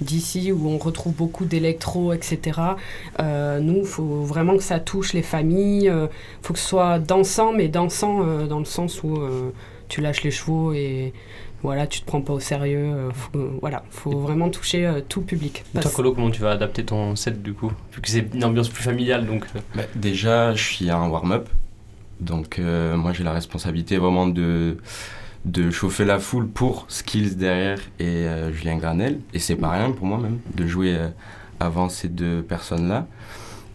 d'ici 0.00 0.52
où 0.52 0.68
on 0.68 0.78
retrouve 0.78 1.14
beaucoup 1.14 1.44
d'électro, 1.44 2.12
etc. 2.12 2.60
Nous, 3.18 3.78
il 3.78 3.86
faut 3.86 4.22
vraiment 4.22 4.56
que 4.56 4.62
ça 4.62 4.80
touche 4.80 5.12
les 5.12 5.22
familles, 5.22 5.86
il 5.86 6.08
faut 6.42 6.52
que 6.52 6.58
ce 6.58 6.68
soit 6.68 6.98
dansant, 6.98 7.52
mais 7.52 7.68
dansant 7.68 8.24
dans 8.46 8.58
le 8.58 8.64
sens 8.64 9.02
où 9.02 9.18
tu 9.88 10.00
lâches 10.00 10.22
les 10.22 10.30
chevaux 10.30 10.72
et 10.72 11.12
voilà, 11.62 11.86
tu 11.86 12.00
te 12.00 12.06
prends 12.06 12.20
pas 12.20 12.32
au 12.32 12.40
sérieux. 12.40 12.78
euh, 12.78 13.10
faut, 13.12 13.30
voilà, 13.60 13.82
faut 13.90 14.18
vraiment 14.18 14.48
toucher 14.48 14.86
euh, 14.86 15.00
tout 15.06 15.22
public. 15.22 15.64
Et 15.76 15.80
toi, 15.80 15.90
Colo, 15.94 16.12
comment 16.12 16.30
tu 16.30 16.40
vas 16.40 16.50
adapter 16.52 16.84
ton 16.84 17.16
set 17.16 17.42
du 17.42 17.52
coup? 17.52 17.72
Vu 17.94 18.00
que 18.00 18.08
c'est 18.08 18.26
une 18.34 18.44
ambiance 18.44 18.68
plus 18.68 18.82
familiale 18.84 19.26
donc. 19.26 19.44
euh, 19.56 19.60
Bah, 19.74 19.82
déjà, 19.94 20.54
je 20.54 20.62
suis 20.62 20.90
un 20.90 21.08
warm-up. 21.08 21.48
Donc, 22.20 22.58
euh, 22.58 22.96
moi, 22.96 23.12
j'ai 23.12 23.22
la 23.24 23.32
responsabilité 23.32 23.96
vraiment 23.96 24.26
de, 24.26 24.76
de 25.44 25.70
chauffer 25.70 26.04
la 26.04 26.18
foule 26.18 26.48
pour 26.48 26.84
Skills 26.88 27.36
derrière 27.36 27.78
et 28.00 28.04
euh, 28.26 28.52
Julien 28.52 28.76
Granel. 28.76 29.20
Et 29.34 29.38
c'est 29.38 29.56
pas 29.56 29.70
rien 29.70 29.92
pour 29.92 30.06
moi, 30.06 30.18
même, 30.18 30.38
de 30.54 30.66
jouer 30.66 30.94
euh, 30.96 31.08
avant 31.60 31.88
ces 31.88 32.08
deux 32.08 32.42
personnes-là. 32.42 33.06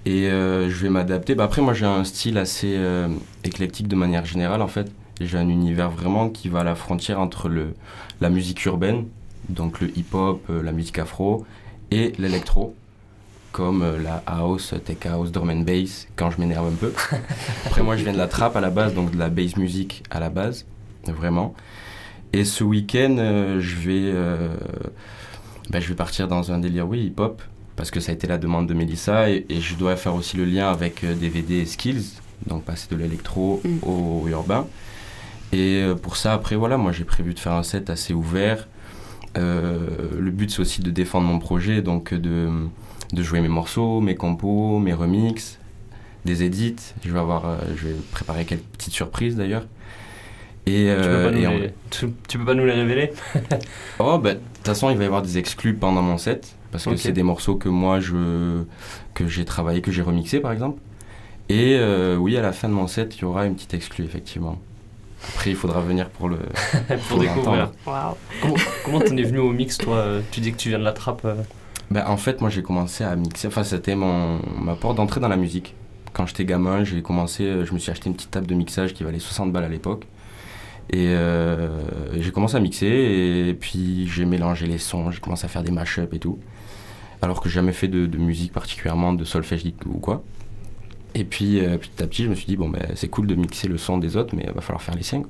Et 0.05 0.27
euh, 0.27 0.69
je 0.69 0.75
vais 0.83 0.89
m'adapter. 0.89 1.35
Bah, 1.35 1.45
après, 1.45 1.61
moi, 1.61 1.73
j'ai 1.73 1.85
un 1.85 2.03
style 2.03 2.37
assez 2.37 2.75
euh, 2.77 3.07
éclectique 3.45 3.87
de 3.87 3.95
manière 3.95 4.25
générale, 4.25 4.61
en 4.61 4.67
fait. 4.67 4.91
J'ai 5.21 5.37
un 5.37 5.47
univers 5.49 5.89
vraiment 5.89 6.29
qui 6.29 6.49
va 6.49 6.59
à 6.59 6.63
la 6.63 6.75
frontière 6.75 7.19
entre 7.19 7.49
le, 7.49 7.73
la 8.21 8.29
musique 8.29 8.63
urbaine, 8.65 9.05
donc 9.49 9.79
le 9.81 9.95
hip-hop, 9.97 10.43
euh, 10.49 10.63
la 10.63 10.71
musique 10.71 10.97
afro, 10.99 11.45
et 11.91 12.13
l'électro 12.17 12.75
comme 13.51 13.83
euh, 13.83 14.01
la 14.01 14.23
house, 14.25 14.73
tech 14.83 15.05
house, 15.05 15.31
drum 15.31 15.49
and 15.51 15.59
bass, 15.61 16.07
quand 16.15 16.31
je 16.31 16.41
m'énerve 16.41 16.67
un 16.67 16.75
peu. 16.75 16.91
Après, 17.67 17.83
moi, 17.83 17.95
je 17.95 18.03
viens 18.03 18.11
de 18.13 18.17
la 18.17 18.27
trap 18.27 18.55
à 18.55 18.61
la 18.61 18.71
base, 18.71 18.93
donc 18.95 19.11
de 19.11 19.17
la 19.17 19.29
bass 19.29 19.55
music 19.57 20.03
à 20.09 20.19
la 20.19 20.29
base, 20.29 20.65
vraiment. 21.05 21.53
Et 22.33 22.45
ce 22.45 22.63
week-end, 22.63 23.15
euh, 23.19 23.59
je 23.61 23.75
vais, 23.75 24.11
euh, 24.11 24.55
ben, 25.69 25.79
je 25.79 25.87
vais 25.87 25.95
partir 25.95 26.27
dans 26.27 26.51
un 26.51 26.57
délire, 26.57 26.87
oui, 26.87 27.05
hip-hop, 27.05 27.43
parce 27.75 27.91
que 27.91 27.99
ça 27.99 28.11
a 28.11 28.15
été 28.15 28.25
la 28.25 28.39
demande 28.39 28.67
de 28.67 28.73
Melissa, 28.73 29.29
et, 29.29 29.45
et 29.49 29.61
je 29.61 29.75
dois 29.75 29.95
faire 29.97 30.15
aussi 30.15 30.35
le 30.35 30.45
lien 30.45 30.71
avec 30.71 31.03
euh, 31.03 31.13
DVD 31.13 31.57
et 31.57 31.65
skills, 31.67 32.05
donc 32.47 32.63
passer 32.63 32.87
de 32.89 32.95
l'électro 32.95 33.61
Mm. 33.63 33.77
au 33.83 34.27
urbain. 34.29 34.65
Et 35.53 35.81
euh, 35.83 35.95
pour 35.95 36.17
ça, 36.17 36.33
après, 36.33 36.55
voilà, 36.55 36.77
moi 36.77 36.91
j'ai 36.91 37.03
prévu 37.03 37.33
de 37.33 37.39
faire 37.39 37.53
un 37.53 37.63
set 37.63 37.89
assez 37.89 38.13
ouvert. 38.13 38.67
Euh, 39.37 39.87
le 40.19 40.31
but, 40.31 40.51
c'est 40.51 40.59
aussi 40.59 40.81
de 40.81 40.91
défendre 40.91 41.27
mon 41.27 41.39
projet, 41.39 41.81
donc 41.81 42.13
de, 42.13 42.49
de 43.13 43.23
jouer 43.23 43.39
mes 43.39 43.47
morceaux, 43.47 44.01
mes 44.01 44.15
compos, 44.15 44.79
mes 44.79 44.93
remixes, 44.93 45.59
des 46.25 46.43
edits. 46.43 46.75
Je 47.05 47.11
vais, 47.11 47.19
avoir, 47.19 47.45
euh, 47.45 47.57
je 47.75 47.89
vais 47.89 47.95
préparer 48.11 48.45
quelques 48.45 48.63
petites 48.63 48.93
surprises 48.93 49.35
d'ailleurs. 49.35 49.65
Et, 50.65 50.87
tu, 50.89 51.07
peux 51.07 51.23
pas 51.23 51.37
et 51.37 51.45
nous 51.45 51.59
les... 51.59 51.73
tu, 51.89 52.07
tu, 52.27 52.37
peux 52.37 52.45
pas 52.45 52.53
nous 52.53 52.65
les 52.65 52.71
révéler? 52.71 53.11
Oh, 53.99 54.17
bah, 54.17 54.33
de 54.33 54.39
toute 54.39 54.65
façon, 54.65 54.89
il 54.89 54.97
va 54.97 55.03
y 55.03 55.05
avoir 55.05 55.21
des 55.21 55.37
exclus 55.37 55.73
pendant 55.73 56.01
mon 56.01 56.17
set, 56.17 56.55
parce 56.71 56.85
que 56.85 56.91
okay. 56.91 56.99
c'est 56.99 57.11
des 57.11 57.21
morceaux 57.21 57.55
que 57.55 57.67
moi, 57.67 57.99
je, 57.99 58.63
que 59.13 59.27
j'ai 59.27 59.43
travaillé, 59.43 59.81
que 59.81 59.91
j'ai 59.91 60.01
remixé 60.01 60.39
par 60.39 60.53
exemple. 60.53 60.79
Et 61.49 61.75
euh, 61.77 62.15
oui, 62.15 62.37
à 62.37 62.41
la 62.41 62.53
fin 62.53 62.69
de 62.69 62.73
mon 62.73 62.87
set, 62.87 63.17
il 63.17 63.21
y 63.21 63.25
aura 63.25 63.45
une 63.45 63.55
petite 63.55 63.73
exclue, 63.73 64.05
effectivement. 64.05 64.57
Après, 65.29 65.51
il 65.51 65.55
faudra 65.55 65.81
venir 65.81 66.09
pour 66.09 66.29
le 66.29 66.37
pour, 67.09 67.19
découvrir. 67.19 67.71
Wow. 67.85 68.17
Comment 68.85 68.99
t'en 68.99 69.17
es 69.17 69.23
venu 69.23 69.39
au 69.39 69.51
mix, 69.51 69.77
toi 69.77 70.05
Tu 70.31 70.41
dis 70.41 70.51
que 70.51 70.57
tu 70.57 70.69
viens 70.69 70.79
de 70.79 70.83
la 70.83 70.93
trappe 70.93 71.25
ben, 71.89 72.03
En 72.07 72.17
fait, 72.17 72.41
moi, 72.41 72.49
j'ai 72.49 72.63
commencé 72.63 73.03
à 73.03 73.15
mixer. 73.15 73.47
Enfin, 73.47 73.63
c'était 73.63 73.95
mon, 73.95 74.39
ma 74.59 74.75
porte 74.75 74.97
d'entrée 74.97 75.19
dans 75.19 75.29
la 75.29 75.37
musique. 75.37 75.75
Quand 76.11 76.25
j'étais 76.25 76.45
gamin, 76.45 76.83
j'ai 76.83 77.01
commencé, 77.01 77.65
je 77.65 77.73
me 77.73 77.79
suis 77.79 77.91
acheté 77.91 78.09
une 78.09 78.15
petite 78.15 78.31
table 78.31 78.47
de 78.47 78.53
mixage 78.53 78.93
qui 78.93 79.03
valait 79.03 79.19
60 79.19 79.51
balles 79.51 79.63
à 79.63 79.69
l'époque. 79.69 80.05
Et 80.89 81.07
euh, 81.07 81.69
j'ai 82.19 82.31
commencé 82.31 82.55
à 82.55 82.59
mixer 82.59 82.87
et 82.87 83.53
puis 83.53 84.07
j'ai 84.07 84.25
mélangé 84.25 84.67
les 84.67 84.77
sons, 84.77 85.11
j'ai 85.11 85.19
commencé 85.19 85.45
à 85.45 85.47
faire 85.47 85.63
des 85.63 85.71
mashups 85.71 86.13
et 86.13 86.19
tout. 86.19 86.39
Alors 87.21 87.41
que 87.41 87.47
j'ai 87.47 87.55
jamais 87.55 87.71
fait 87.71 87.87
de, 87.87 88.05
de, 88.05 88.17
musique 88.17 88.51
particulièrement, 88.51 89.13
de 89.13 89.23
solfège 89.23 89.63
ou 89.85 89.99
quoi. 89.99 90.23
Et 91.15 91.23
puis 91.23 91.59
euh, 91.59 91.77
petit 91.77 92.03
à 92.03 92.07
petit, 92.07 92.23
je 92.23 92.29
me 92.29 92.35
suis 92.35 92.45
dit, 92.45 92.57
bon, 92.57 92.69
ben, 92.69 92.81
c'est 92.95 93.07
cool 93.07 93.27
de 93.27 93.35
mixer 93.35 93.67
le 93.67 93.77
son 93.77 93.97
des 93.97 94.17
autres, 94.17 94.35
mais 94.35 94.45
il 94.47 94.53
va 94.53 94.61
falloir 94.61 94.81
faire 94.81 94.95
les 94.95 95.03
siens. 95.03 95.23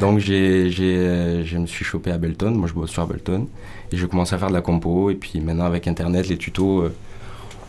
Donc 0.00 0.18
j'ai, 0.18 0.70
j'ai, 0.70 1.44
je 1.44 1.58
me 1.58 1.66
suis 1.66 1.84
chopé 1.84 2.10
à 2.10 2.14
Ableton, 2.14 2.52
moi 2.52 2.68
je 2.68 2.72
bosse 2.72 2.90
sur 2.90 3.02
Ableton, 3.02 3.48
et 3.92 3.96
je 3.96 4.06
commence 4.06 4.32
à 4.32 4.38
faire 4.38 4.48
de 4.48 4.54
la 4.54 4.62
compo, 4.62 5.10
et 5.10 5.14
puis 5.14 5.40
maintenant 5.40 5.66
avec 5.66 5.86
Internet, 5.86 6.28
les 6.28 6.38
tutos, 6.38 6.82
euh, 6.82 6.94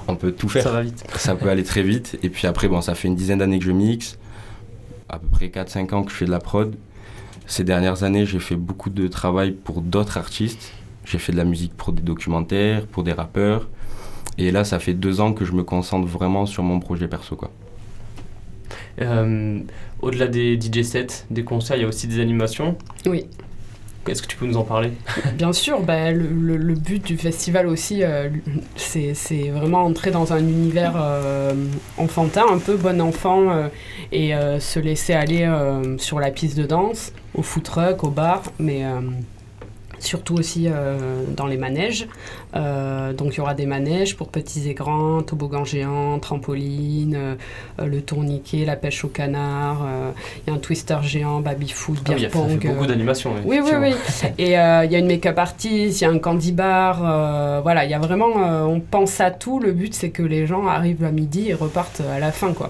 on 0.08 0.16
peut 0.16 0.32
tout 0.32 0.48
faire. 0.48 0.64
Ça 0.64 0.72
va 0.72 0.82
vite. 0.82 1.04
Ça 1.18 1.36
peut 1.36 1.50
aller 1.50 1.64
très 1.64 1.84
vite, 1.84 2.18
et 2.24 2.30
puis 2.30 2.48
après, 2.48 2.68
bon, 2.68 2.82
ça 2.82 2.96
fait 2.96 3.08
une 3.08 3.16
dizaine 3.16 3.40
d'années 3.40 3.60
que 3.60 3.66
je 3.66 3.72
mixe, 3.72 4.18
à 5.10 5.20
peu 5.20 5.28
près 5.28 5.48
4-5 5.48 5.94
ans 5.94 6.04
que 6.04 6.12
je 6.12 6.16
fais 6.16 6.26
de 6.26 6.32
la 6.32 6.40
prod. 6.40 6.76
Ces 7.48 7.64
dernières 7.64 8.04
années, 8.04 8.26
j'ai 8.26 8.40
fait 8.40 8.56
beaucoup 8.56 8.90
de 8.90 9.08
travail 9.08 9.52
pour 9.52 9.82
d'autres 9.82 10.18
artistes. 10.18 10.72
J'ai 11.04 11.20
fait 11.20 11.32
de 11.32 11.38
la 11.38 11.44
musique 11.44 11.76
pour 11.76 11.94
des 11.94 12.02
documentaires, 12.02 12.88
pour 12.88 13.04
des 13.04 13.14
rappeurs. 13.14 13.68
Et 14.38 14.52
là, 14.52 14.64
ça 14.64 14.80
fait 14.80 14.94
deux 14.94 15.22
ans 15.22 15.34
que 15.34 15.46
je 15.46 15.54
me 15.54 15.64
concentre 15.64 16.08
vraiment 16.08 16.46
sur 16.46 16.64
mon 16.64 16.80
projet 16.80 17.08
perso. 17.08 17.36
Quoi. 17.36 17.52
Euh, 19.02 19.60
Au-delà 20.02 20.28
des 20.28 20.60
DJ 20.60 20.82
sets, 20.84 21.26
des 21.30 21.44
concerts, 21.44 21.78
il 21.78 21.82
y 21.82 21.86
a 21.86 21.88
aussi 21.88 22.08
des 22.08 22.20
animations. 22.20 22.78
Oui. 23.06 23.26
Est-ce 24.08 24.22
que 24.22 24.28
tu 24.28 24.38
peux 24.38 24.46
nous 24.46 24.58
en 24.58 24.64
parler? 24.64 24.92
Bien 25.34 25.52
sûr, 25.52 25.82
bah, 25.82 26.12
le, 26.12 26.28
le, 26.28 26.58
le, 26.58 26.76
but 26.76 27.04
du 27.04 27.18
festival 27.18 27.66
aussi, 27.66 28.04
euh, 28.04 28.30
c'est 28.76 29.50
vraiment 29.50 29.84
entrer 29.84 30.12
dans 30.12 30.32
un 30.32 30.40
univers 30.40 30.94
euh, 30.96 31.54
enfantin, 31.98 32.44
un 32.52 32.60
peu 32.60 32.76
bon 32.76 33.02
enfant, 33.02 33.50
euh, 33.50 33.68
et 34.12 34.34
se 34.60 34.80
laisser 34.80 35.14
aller 35.14 35.50
sur 35.98 36.20
la 36.20 36.30
piste 36.30 36.58
de 36.58 36.66
danse, 36.66 37.14
au 37.34 37.42
foot 37.42 37.64
truck, 37.64 38.04
au 38.04 38.10
bar, 38.10 38.44
mais 38.60 38.84
surtout 40.00 40.36
aussi 40.36 40.68
euh, 40.68 41.24
dans 41.36 41.48
les 41.48 41.58
manèges. 41.58 42.08
Euh, 42.56 43.14
donc 43.14 43.34
il 43.34 43.38
y 43.38 43.42
aura 43.42 43.54
des 43.54 43.66
manèges 43.66 44.16
pour 44.16 44.30
petits 44.30 44.70
et 44.70 44.74
grands, 44.74 45.22
toboggans 45.22 45.66
géants, 45.66 46.20
trampoline, 46.20 47.16
euh, 47.16 47.36
le 47.86 48.02
tourniquet, 48.02 48.66
la 48.66 48.76
pêche 48.76 49.04
au 49.04 49.10
canard, 49.10 49.86
il 50.46 50.50
y 50.50 50.54
a 50.54 50.56
un 50.56 50.60
twister 50.60 50.98
géant, 51.04 51.42
baby-foot, 51.42 52.04
beer 52.04 52.26
ah, 52.26 52.30
pong. 52.30 52.60
Il 52.62 52.64
y 52.64 52.68
a 52.68 52.74
beaucoup 52.74 52.88
d'animations. 52.88 53.34
Oui, 53.46 53.60
oui, 53.64 53.72
oui. 53.80 53.94
et 54.38 54.52
il 54.52 54.52
y 54.52 54.56
a 54.56 54.98
une 54.98 55.08
make-up 55.08 55.38
artist, 55.38 56.02
il 56.02 56.04
y 56.04 56.08
a 56.08 56.10
un 56.10 56.20
candy 56.20 56.52
bar. 56.52 57.62
voilà, 57.62 57.86
il 57.86 57.92
y 57.92 57.94
a 57.94 58.00
vraiment, 58.00 58.36
on 58.68 58.80
pense 58.80 59.20
à 59.20 59.32
tout. 59.32 59.60
Le 59.60 59.72
but 59.72 59.94
c'est 59.94 60.10
que 60.10 60.24
les 60.24 60.48
gens 60.48 60.68
arrivent 60.68 61.04
à 61.04 61.12
midi 61.12 61.50
et 61.50 61.54
repartent 61.54 62.02
à 62.02 62.20
la 62.20 62.32
fin, 62.32 62.54
quoi. 62.54 62.70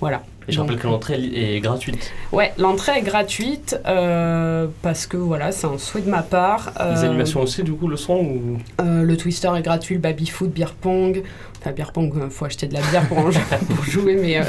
Voilà. 0.00 0.22
Et 0.50 0.52
je 0.52 0.60
rappelle 0.60 0.78
que 0.78 0.86
l'entrée 0.88 1.14
est 1.34 1.60
gratuite. 1.60 2.12
Ouais, 2.32 2.52
l'entrée 2.58 2.98
est 2.98 3.02
gratuite 3.02 3.78
euh, 3.86 4.66
parce 4.82 5.06
que 5.06 5.16
voilà, 5.16 5.52
c'est 5.52 5.66
un 5.66 5.78
souhait 5.78 6.02
de 6.02 6.10
ma 6.10 6.22
part. 6.22 6.72
Euh, 6.80 6.94
Les 6.94 7.04
animations 7.04 7.40
aussi, 7.40 7.62
du 7.62 7.72
coup, 7.72 7.86
le 7.86 7.96
son 7.96 8.14
ou... 8.16 8.58
euh, 8.80 9.02
Le 9.02 9.16
twister 9.16 9.50
est 9.56 9.62
gratuit, 9.62 9.94
le 9.94 10.00
baby 10.00 10.26
foot, 10.26 10.50
beer 10.52 10.74
pong. 10.80 11.22
Enfin, 11.60 11.72
beer 11.72 11.92
pong, 11.92 12.12
il 12.24 12.30
faut 12.30 12.46
acheter 12.46 12.66
de 12.66 12.74
la 12.74 12.80
bière 12.80 13.06
pour, 13.06 13.18
en 13.18 13.30
jouer, 13.30 13.42
pour 13.76 13.84
jouer, 13.84 14.16
mais. 14.16 14.38
euh, 14.38 14.42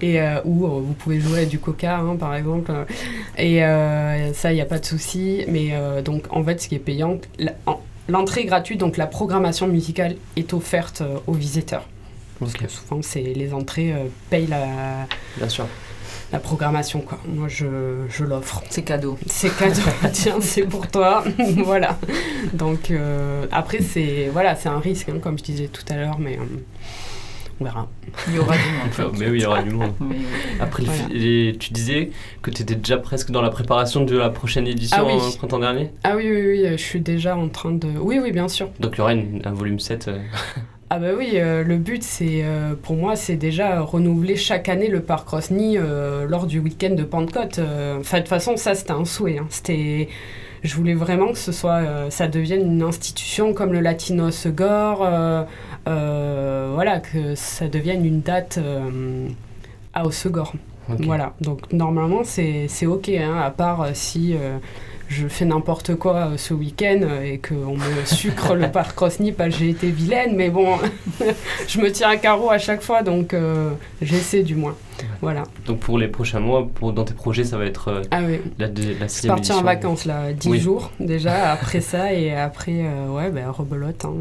et, 0.00 0.20
ou 0.44 0.66
vous 0.68 0.92
pouvez 0.92 1.18
jouer 1.18 1.40
à 1.40 1.44
du 1.44 1.58
coca, 1.58 1.96
hein, 1.98 2.14
par 2.16 2.34
exemple. 2.36 2.70
Et 3.36 3.64
euh, 3.64 4.32
ça, 4.32 4.52
il 4.52 4.54
n'y 4.54 4.60
a 4.60 4.66
pas 4.66 4.78
de 4.78 4.84
souci. 4.84 5.44
Mais 5.48 5.70
euh, 5.72 6.02
donc, 6.02 6.24
en 6.30 6.44
fait, 6.44 6.60
ce 6.60 6.68
qui 6.68 6.76
est 6.76 6.78
payant, 6.78 7.18
l'entrée 8.08 8.42
est 8.42 8.46
gratuite, 8.46 8.78
donc 8.78 8.96
la 8.96 9.06
programmation 9.06 9.66
musicale 9.66 10.14
est 10.36 10.52
offerte 10.52 11.02
aux 11.26 11.32
visiteurs. 11.32 11.88
Parce 12.42 12.54
que 12.54 12.68
souvent, 12.68 13.02
c'est 13.02 13.22
les 13.22 13.54
entrées 13.54 13.92
euh, 13.92 14.06
payent 14.30 14.48
la, 14.48 15.06
Bien 15.36 15.48
sûr. 15.48 15.66
la 16.32 16.40
programmation. 16.40 17.00
Quoi. 17.00 17.18
Moi, 17.26 17.46
je, 17.48 18.04
je 18.08 18.24
l'offre. 18.24 18.62
C'est 18.68 18.82
cadeau. 18.82 19.16
C'est 19.26 19.56
cadeau. 19.56 19.80
Tiens, 20.12 20.40
c'est 20.40 20.62
pour 20.62 20.88
toi. 20.88 21.22
voilà. 21.64 21.98
Donc, 22.52 22.90
euh, 22.90 23.46
après, 23.52 23.80
c'est 23.80 24.28
voilà, 24.32 24.56
un 24.64 24.80
risque, 24.80 25.08
hein, 25.08 25.18
comme 25.22 25.38
je 25.38 25.44
disais 25.44 25.68
tout 25.68 25.84
à 25.88 25.96
l'heure, 25.96 26.18
mais 26.18 26.36
euh, 26.36 26.42
on 27.60 27.64
verra. 27.64 27.88
Il 28.26 28.34
y 28.34 28.38
aura 28.40 28.56
du 28.56 28.62
monde. 28.62 28.88
Enfin, 28.88 29.12
mais 29.18 29.28
oui, 29.28 29.38
il 29.38 29.42
y 29.42 29.46
aura 29.46 29.62
du 29.62 29.70
monde. 29.70 29.92
Après, 30.58 30.82
voilà. 30.82 31.02
les, 31.10 31.56
tu 31.60 31.72
disais 31.72 32.10
que 32.42 32.50
tu 32.50 32.62
étais 32.62 32.74
déjà 32.74 32.98
presque 32.98 33.30
dans 33.30 33.42
la 33.42 33.50
préparation 33.50 34.04
de 34.04 34.16
la 34.16 34.30
prochaine 34.30 34.66
édition 34.66 34.98
ah 35.00 35.06
oui. 35.06 35.12
en 35.12 35.30
printemps 35.38 35.60
dernier? 35.60 35.90
Ah 36.02 36.16
oui, 36.16 36.28
oui, 36.28 36.42
oui, 36.48 36.68
je 36.72 36.82
suis 36.82 37.00
déjà 37.00 37.36
en 37.36 37.48
train 37.48 37.70
de... 37.70 37.86
Oui, 38.00 38.18
oui, 38.20 38.32
bien 38.32 38.48
sûr. 38.48 38.68
Donc, 38.80 38.94
il 38.94 38.98
y 38.98 39.00
aura 39.00 39.12
une, 39.12 39.42
un 39.44 39.52
volume 39.52 39.78
7 39.78 40.10
Ah 40.94 40.98
bah 40.98 41.12
oui, 41.16 41.30
euh, 41.36 41.64
le 41.64 41.78
but 41.78 42.02
c'est 42.02 42.42
euh, 42.44 42.74
pour 42.74 42.96
moi 42.96 43.16
c'est 43.16 43.36
déjà 43.36 43.80
renouveler 43.80 44.36
chaque 44.36 44.68
année 44.68 44.88
le 44.88 45.00
parc 45.00 45.26
Rosny 45.26 45.78
euh, 45.78 46.26
lors 46.28 46.46
du 46.46 46.58
week-end 46.58 46.90
de 46.90 47.02
Pentecôte. 47.02 47.60
Enfin 47.98 48.18
de 48.18 48.22
toute 48.24 48.28
façon 48.28 48.58
ça 48.58 48.74
c'était 48.74 48.90
un 48.92 49.06
souhait. 49.06 49.38
Hein. 49.38 49.46
C'était, 49.48 50.10
je 50.62 50.74
voulais 50.76 50.92
vraiment 50.92 51.32
que 51.32 51.38
ce 51.38 51.50
soit, 51.50 52.10
ça 52.10 52.28
devienne 52.28 52.70
une 52.70 52.82
institution 52.82 53.54
comme 53.54 53.72
le 53.72 53.80
Latinos 53.80 54.46
Gore, 54.48 54.98
voilà 55.86 57.00
que 57.00 57.36
ça 57.36 57.68
devienne 57.68 58.04
une 58.04 58.20
date 58.20 58.60
à 59.94 60.04
Osegor. 60.04 60.52
Okay. 60.92 61.06
Voilà, 61.06 61.32
donc 61.40 61.72
normalement 61.72 62.20
c'est 62.22 62.68
ok, 62.84 63.08
hein, 63.08 63.40
à 63.42 63.50
part 63.50 63.86
si 63.94 64.36
je 65.12 65.28
fais 65.28 65.44
n'importe 65.44 65.94
quoi 65.94 66.14
euh, 66.14 66.36
ce 66.36 66.54
week-end 66.54 67.00
euh, 67.02 67.22
et 67.22 67.38
qu'on 67.38 67.76
me 67.76 68.04
sucre 68.04 68.54
le 68.54 68.70
parc 68.70 68.98
Rosny 68.98 69.30
parce 69.32 69.50
que 69.50 69.56
j'ai 69.56 69.68
été 69.68 69.90
vilaine, 69.90 70.34
mais 70.34 70.48
bon, 70.48 70.78
je 71.68 71.80
me 71.80 71.92
tire 71.92 72.08
à 72.08 72.16
carreau 72.16 72.50
à 72.50 72.58
chaque 72.58 72.82
fois, 72.82 73.02
donc 73.02 73.34
euh, 73.34 73.70
j'essaie 74.00 74.42
du 74.42 74.56
moins. 74.56 74.74
Voilà. 75.20 75.44
Donc 75.66 75.78
pour 75.78 75.98
les 75.98 76.08
prochains 76.08 76.40
mois, 76.40 76.66
pour, 76.66 76.92
dans 76.92 77.04
tes 77.04 77.14
projets, 77.14 77.44
ça 77.44 77.56
va 77.56 77.64
être 77.64 77.88
euh, 77.88 78.02
ah 78.10 78.20
oui. 78.26 78.40
la, 78.58 78.68
la 78.68 79.08
sixième 79.08 79.34
partir 79.34 79.56
en 79.58 79.62
vacances 79.62 80.04
là, 80.04 80.32
10 80.32 80.48
oui. 80.48 80.60
jours 80.60 80.90
déjà, 81.00 81.52
après 81.52 81.80
ça, 81.80 82.12
et 82.12 82.34
après, 82.34 82.82
euh, 82.84 83.08
ouais, 83.08 83.30
ben 83.30 83.48
rebelote. 83.50 84.04
Hein. 84.04 84.14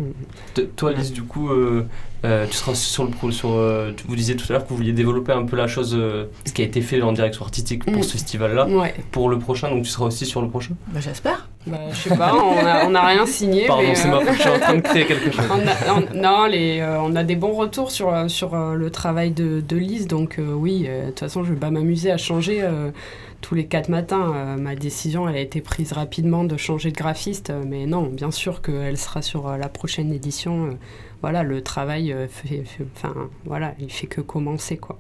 Toi, 0.76 0.94
Lise, 0.94 1.14
du 1.14 1.24
coup, 1.24 1.50
euh, 1.50 1.86
tu 2.24 2.56
seras 2.56 2.76
sur 2.76 3.04
le 3.04 3.10
pro, 3.10 3.32
sur, 3.32 3.50
vous 3.50 4.16
disiez 4.16 4.36
tout 4.36 4.46
à 4.50 4.54
l'heure 4.54 4.64
que 4.64 4.70
vous 4.70 4.78
vouliez 4.78 4.94
développer 4.94 5.32
un 5.32 5.44
peu 5.44 5.56
la 5.56 5.68
chose, 5.68 5.92
ce 5.92 6.54
qui 6.54 6.62
a 6.62 6.66
été 6.66 6.82
fait 6.82 7.02
en 7.02 7.12
direction 7.14 7.44
artistique 7.44 7.86
pour 7.86 7.98
mm. 7.98 8.04
ce 8.04 8.12
festival-là, 8.14 8.68
ouais. 8.68 8.94
pour 9.12 9.30
le 9.30 9.40
prochain, 9.40 9.70
donc 9.70 9.84
tu 9.84 9.90
seras 9.90 10.06
aussi 10.06 10.26
sur 10.26 10.42
le 10.42 10.50
prochain? 10.50 10.76
Bah, 10.88 11.00
J'espère. 11.00 11.50
Bah, 11.68 11.78
je 11.92 12.10
sais 12.10 12.18
pas, 12.18 12.34
on 12.34 12.90
n'a 12.90 13.06
rien 13.06 13.26
signé. 13.26 13.68
Pardon, 13.68 13.84
c'est 13.94 14.08
ma 14.08 14.20
faute, 14.22 14.34
je 14.34 14.42
suis 14.42 14.50
en 14.50 14.60
train 14.60 14.76
de 14.76 14.82
créer 14.82 15.06
quelque 15.06 15.32
chose. 15.32 15.46
on 15.52 15.68
a, 15.68 15.96
on, 15.96 16.20
non, 16.20 16.46
les, 16.46 16.84
on 16.84 17.16
a 17.16 17.24
des 17.24 17.36
bons 17.36 17.54
retours 17.54 17.92
sur, 17.92 18.30
sur 18.30 18.56
le 18.56 18.90
travail 18.90 19.32
de, 19.32 19.62
de 19.62 19.78
Lise, 19.78 20.08
donc 20.08 20.40
oui, 20.40 20.88
de 20.88 21.10
toute 21.10 21.20
façon, 21.20 21.44
je 21.44 21.54
vais 21.54 21.60
pas 21.60 21.72
m'amuser 21.72 22.12
à 22.12 22.18
changer 22.18 22.62
euh, 22.62 22.92
tous 23.42 23.56
les 23.56 23.66
quatre 23.66 23.90
matins. 23.90 24.34
Euh, 24.34 24.58
ma 24.58 24.76
décision, 24.76 25.28
elle 25.28 25.36
a 25.36 25.40
été 25.40 25.62
prise 25.62 25.94
rapidement 25.94 26.44
de 26.44 26.58
changer 26.58 26.92
de 26.92 26.98
graphiste, 26.98 27.50
euh, 27.50 27.64
mais 27.66 27.86
non, 27.86 28.04
bien 28.04 28.32
sûr 28.32 28.62
qu'elle 28.62 28.98
sera 28.98 29.22
sur 29.22 29.58
la 29.58 29.70
prochaine 29.70 30.14
édition. 30.14 30.78
voilà, 31.22 31.44
le 31.44 31.62
travail, 31.62 32.16
fait, 32.30 32.64
fait, 32.64 32.86
enfin, 32.96 33.14
voilà, 33.46 33.74
il 33.80 33.92
fait 33.92 34.08
que 34.08 34.22
commencer, 34.22 34.78
quoi. 34.78 34.98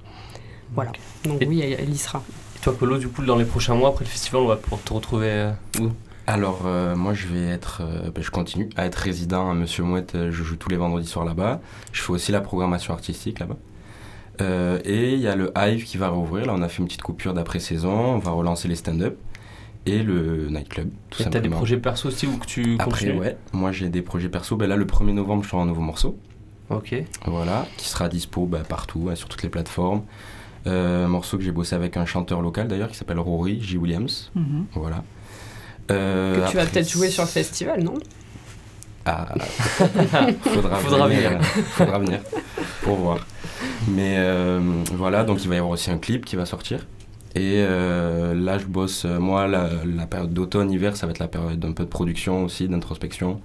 Voilà. 0.73 0.91
Donc 1.25 1.43
oui, 1.47 1.61
elle, 1.61 1.77
elle, 1.79 1.89
y 1.89 1.97
sera. 1.97 2.23
Et 2.55 2.59
toi, 2.59 2.75
Polo, 2.77 2.97
du 2.97 3.09
coup, 3.09 3.23
dans 3.23 3.35
les 3.35 3.45
prochains 3.45 3.75
mois 3.75 3.89
après 3.89 4.05
le 4.05 4.09
festival, 4.09 4.41
on 4.41 4.47
va 4.47 4.55
pouvoir 4.55 4.81
te 4.81 4.93
retrouver 4.93 5.51
où? 5.79 5.89
Alors, 6.31 6.61
euh, 6.65 6.95
moi, 6.95 7.13
je 7.13 7.27
vais 7.27 7.45
être. 7.47 7.81
Euh, 7.81 8.09
ben, 8.09 8.23
je 8.23 8.31
continue 8.31 8.69
à 8.77 8.85
être 8.85 8.95
résident 8.95 9.51
à 9.51 9.53
Monsieur 9.53 9.83
Mouette. 9.83 10.13
Je 10.15 10.43
joue 10.43 10.55
tous 10.55 10.69
les 10.69 10.77
vendredis 10.77 11.07
soirs 11.07 11.25
là-bas. 11.25 11.59
Je 11.91 12.01
fais 12.01 12.11
aussi 12.13 12.31
la 12.31 12.39
programmation 12.39 12.93
artistique 12.93 13.39
là-bas. 13.39 13.57
Euh, 14.39 14.79
et 14.85 15.13
il 15.13 15.19
y 15.19 15.27
a 15.27 15.35
le 15.35 15.51
Hive 15.57 15.83
qui 15.83 15.97
va 15.97 16.07
rouvrir. 16.07 16.45
Là, 16.45 16.53
on 16.55 16.61
a 16.61 16.69
fait 16.69 16.79
une 16.79 16.85
petite 16.85 17.01
coupure 17.01 17.33
d'après-saison. 17.33 17.91
On 17.91 18.19
va 18.19 18.31
relancer 18.31 18.69
les 18.69 18.77
stand-up 18.77 19.17
et 19.85 20.03
le 20.03 20.47
nightclub. 20.47 20.89
Tout 21.09 21.21
et 21.21 21.29
t'as 21.29 21.41
des 21.41 21.49
projets 21.49 21.77
perso 21.77 22.07
aussi 22.07 22.27
ou 22.27 22.37
que 22.37 22.45
tu 22.45 22.75
Après, 22.79 22.91
continues 22.91 23.19
ouais. 23.19 23.37
Moi, 23.51 23.73
j'ai 23.73 23.89
des 23.89 24.01
projets 24.01 24.29
perso. 24.29 24.55
Ben 24.55 24.67
là, 24.67 24.77
le 24.77 24.85
1er 24.85 25.11
novembre, 25.11 25.43
je 25.43 25.49
sors 25.49 25.59
un 25.59 25.65
nouveau 25.65 25.81
morceau. 25.81 26.17
Ok. 26.69 26.95
Voilà, 27.25 27.67
qui 27.75 27.89
sera 27.89 28.07
dispo 28.07 28.45
ben, 28.45 28.63
partout, 28.63 29.09
hein, 29.11 29.15
sur 29.15 29.27
toutes 29.27 29.43
les 29.43 29.49
plateformes. 29.49 30.03
Euh, 30.65 31.05
un 31.05 31.09
morceau 31.09 31.37
que 31.37 31.43
j'ai 31.43 31.51
bossé 31.51 31.75
avec 31.75 31.97
un 31.97 32.05
chanteur 32.05 32.41
local 32.41 32.67
d'ailleurs 32.69 32.89
qui 32.89 32.95
s'appelle 32.95 33.19
Rory 33.19 33.59
J. 33.61 33.77
Williams. 33.77 34.31
Mhm. 34.35 34.67
Voilà. 34.75 35.03
Euh, 35.91 36.45
Que 36.45 36.51
tu 36.51 36.57
vas 36.57 36.65
peut-être 36.65 36.89
jouer 36.89 37.09
sur 37.09 37.23
le 37.23 37.29
festival, 37.29 37.83
non 37.83 37.93
Ah, 39.05 39.33
faudra, 40.41 40.77
Faudra 40.77 41.07
venir. 41.07 41.41
faudra 41.41 41.99
venir 41.99 42.19
pour 42.83 42.95
voir. 42.97 43.19
Mais 43.89 44.15
euh, 44.17 44.59
voilà, 44.93 45.23
donc 45.23 45.43
il 45.43 45.49
va 45.49 45.55
y 45.55 45.57
avoir 45.57 45.73
aussi 45.73 45.89
un 45.91 45.97
clip 45.97 46.25
qui 46.25 46.35
va 46.35 46.45
sortir. 46.45 46.85
Et 47.33 47.55
euh, 47.65 48.33
là, 48.33 48.57
je 48.57 48.65
bosse, 48.65 49.05
moi, 49.05 49.47
la, 49.47 49.69
la 49.85 50.05
période 50.05 50.33
d'automne-hiver, 50.33 50.97
ça 50.97 51.05
va 51.07 51.11
être 51.11 51.19
la 51.19 51.27
période 51.29 51.59
d'un 51.59 51.71
peu 51.71 51.83
de 51.83 51.89
production 51.89 52.43
aussi, 52.43 52.67
d'introspection. 52.67 53.41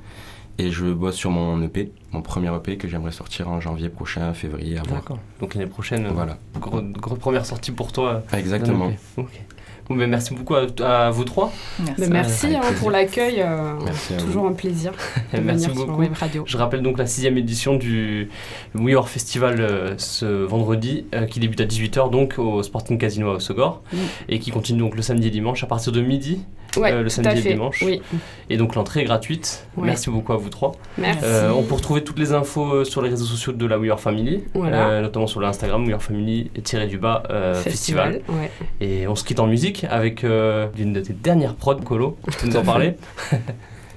Et 0.59 0.71
je 0.73 0.87
bosse 0.87 1.17
sur 1.17 1.31
mon 1.31 1.63
EP, 1.63 1.93
mon 2.13 2.23
premier 2.23 2.49
EP 2.55 2.79
que 2.79 2.89
j'aimerais 2.89 3.13
sortir 3.13 3.49
en 3.49 3.61
janvier 3.61 3.91
prochain, 3.91 4.33
février, 4.33 4.79
à 4.79 4.83
voir. 4.83 5.01
D'accord. 5.03 5.19
Donc 5.39 5.55
l'année 5.55 5.67
prochaine, 5.69 6.09
Voilà, 6.13 6.39
gros- 6.59 6.81
grosse 6.83 7.19
première 7.19 7.45
sortie 7.47 7.73
pour 7.73 7.93
toi. 7.93 8.23
exactement. 8.33 8.87
d'un 8.87 8.93
EP. 8.93 8.99
Ok. 9.19 9.41
Bon, 9.89 9.95
ben, 9.95 10.11
merci 10.11 10.35
beaucoup 10.35 10.55
à, 10.57 10.67
à 11.07 11.11
vous 11.11 11.25
trois. 11.25 11.53
Merci. 11.79 12.49
Mais 12.49 12.57
hein, 12.57 12.61
pour 12.81 12.91
l'accueil. 12.91 13.37
euh, 13.39 13.75
toujours 14.19 14.47
un 14.47 14.53
plaisir 14.53 14.93
de 15.33 15.39
merci 15.41 15.67
venir 15.67 15.79
sur 15.79 15.87
beaucoup. 15.87 16.01
Web 16.01 16.13
Radio. 16.15 16.43
Je 16.47 16.57
rappelle 16.57 16.83
donc 16.83 16.99
la 16.99 17.07
sixième 17.07 17.39
édition 17.39 17.77
du 17.77 18.29
We 18.75 18.97
Are 18.97 19.09
Festival 19.09 19.61
euh, 19.61 19.95
ce 19.97 20.25
vendredi, 20.45 21.07
euh, 21.15 21.27
qui 21.27 21.39
débute 21.39 21.61
à 21.61 21.65
18h 21.67 22.11
donc 22.11 22.35
au 22.39 22.63
Sporting 22.63 22.99
Casino 22.99 23.31
à 23.31 23.35
Osogor, 23.35 23.83
Mm. 23.93 23.97
et 24.29 24.39
qui 24.41 24.51
continue 24.51 24.81
donc 24.81 24.97
le 24.97 25.03
samedi 25.03 25.29
et 25.29 25.31
dimanche 25.31 25.63
à 25.63 25.67
partir 25.67 25.93
de 25.93 26.01
midi. 26.01 26.41
Ouais, 26.77 26.93
euh, 26.93 27.03
le 27.03 27.09
samedi 27.09 27.31
et 27.41 27.43
le 27.43 27.51
dimanche. 27.55 27.83
Oui, 27.83 28.03
Et 28.51 28.57
donc 28.57 28.75
l'entrée 28.75 29.01
est 29.01 29.05
gratuite. 29.05 29.67
Ouais. 29.77 29.87
Merci 29.87 30.11
beaucoup 30.11 30.33
à 30.33 30.37
vous 30.37 30.49
trois. 30.49 30.73
merci. 30.99 31.21
Euh, 31.25 31.51
on 31.51 31.63
peut 31.63 31.75
retrouver 31.75 32.03
toutes 32.05 32.19
les 32.19 32.33
infos 32.33 32.73
euh, 32.73 32.85
sur 32.85 33.03
les 33.03 33.09
réseaux 33.11 33.25
sociaux 33.25 33.53
de 33.53 33.67
la 33.67 33.79
We 33.79 33.91
Are 33.91 34.01
Family, 34.01 34.45
Voilà. 34.55 34.89
euh, 34.89 35.03
notamment 35.03 35.27
sur 35.27 35.41
l'Instagram 35.41 35.85
We 35.85 35.95
Are 35.95 36.03
Family 36.03 36.51
tiré 36.65 36.87
du 36.87 36.99
bas 36.99 37.23
euh, 37.31 37.55
festival. 37.55 38.21
Ouais. 38.29 38.51
Et 38.81 39.07
on 39.09 39.15
se 39.15 39.25
quitte 39.25 39.41
en 39.41 39.47
musique 39.47 39.85
avec 39.89 40.25
euh, 40.25 40.67
l'une 40.77 40.93
de 40.93 41.01
tes 41.01 41.13
dernières 41.13 41.55
prods, 41.55 41.77
Colo. 41.77 42.17
Tu 42.31 42.39
peux 42.39 42.47
nous 42.49 42.57
en 42.57 42.63
parler 42.65 42.95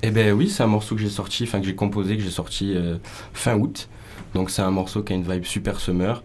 Eh 0.01 0.11
ben 0.11 0.31
oui, 0.31 0.47
c'est 0.49 0.63
un 0.63 0.67
morceau 0.67 0.95
que 0.95 1.01
j'ai 1.01 1.09
sorti, 1.09 1.43
enfin 1.43 1.59
que 1.59 1.65
j'ai 1.65 1.75
composé, 1.75 2.15
que 2.15 2.23
j'ai 2.23 2.29
sorti 2.29 2.73
euh, 2.73 2.95
fin 3.33 3.55
août. 3.57 3.89
Donc 4.33 4.49
c'est 4.49 4.61
un 4.61 4.71
morceau 4.71 5.03
qui 5.03 5.11
a 5.11 5.15
une 5.17 5.29
vibe 5.29 5.43
super 5.43 5.79
summer, 5.81 6.23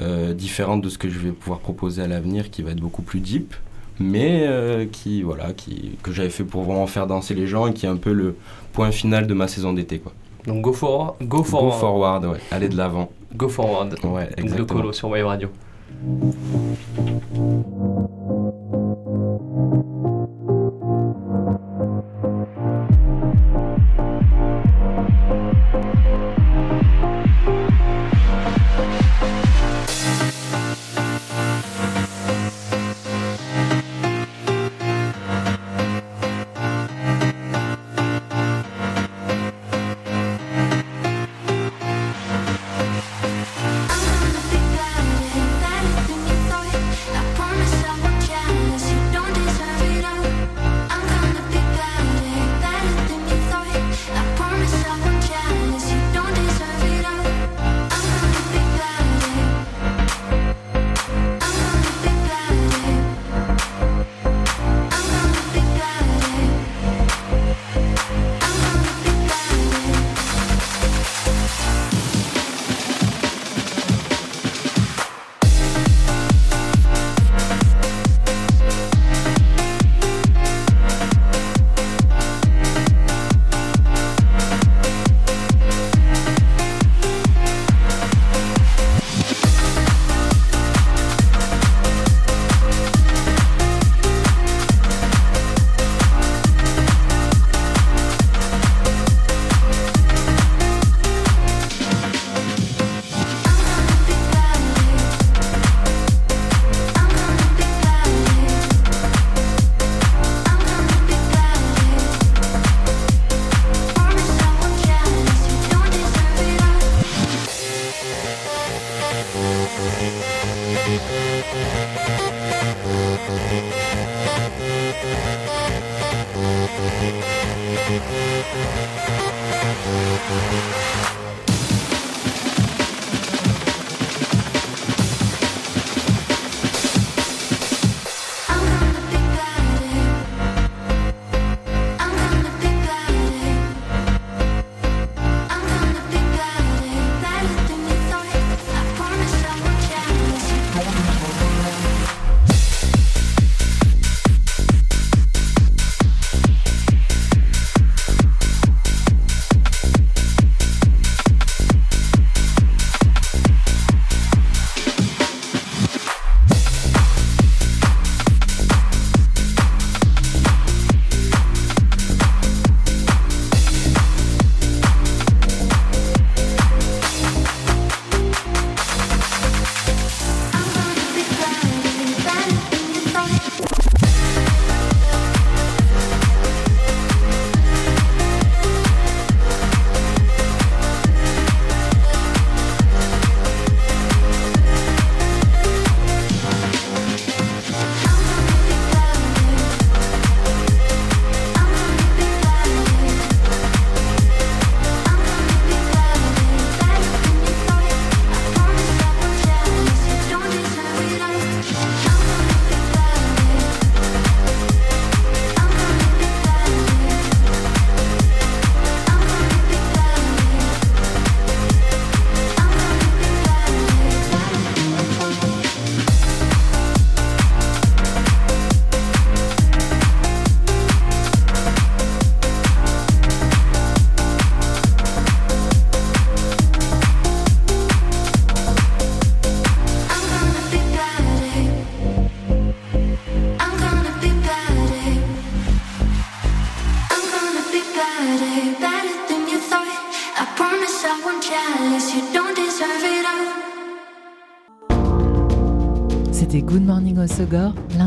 euh, 0.00 0.34
différente 0.34 0.82
de 0.82 0.88
ce 0.88 0.98
que 0.98 1.08
je 1.08 1.18
vais 1.20 1.30
pouvoir 1.30 1.60
proposer 1.60 2.02
à 2.02 2.08
l'avenir, 2.08 2.50
qui 2.50 2.62
va 2.62 2.72
être 2.72 2.80
beaucoup 2.80 3.02
plus 3.02 3.20
deep, 3.20 3.54
mais 4.00 4.44
euh, 4.46 4.86
qui 4.90 5.22
voilà, 5.22 5.52
qui 5.52 5.96
que 6.02 6.12
j'avais 6.12 6.30
fait 6.30 6.44
pour 6.44 6.62
vraiment 6.62 6.86
faire 6.86 7.06
danser 7.06 7.34
les 7.34 7.46
gens 7.46 7.66
et 7.66 7.72
qui 7.72 7.86
est 7.86 7.88
un 7.90 7.96
peu 7.96 8.12
le 8.12 8.36
point 8.72 8.90
final 8.90 9.26
de 9.26 9.34
ma 9.34 9.48
saison 9.48 9.72
d'été 9.72 9.98
quoi. 9.98 10.12
Donc 10.46 10.62
go 10.62 10.72
for, 10.72 11.16
go 11.22 11.42
for, 11.44 11.62
Go 11.64 11.70
forward, 11.70 12.24
ouais, 12.26 12.38
aller 12.50 12.68
de 12.68 12.76
l'avant, 12.76 13.10
Go 13.36 13.48
forward. 13.48 13.94
ouais, 14.04 14.26
Donc 14.30 14.38
exactement. 14.38 14.80
Colo 14.80 14.92
sur 14.92 15.08
Wave 15.08 15.26
Radio. 15.26 15.48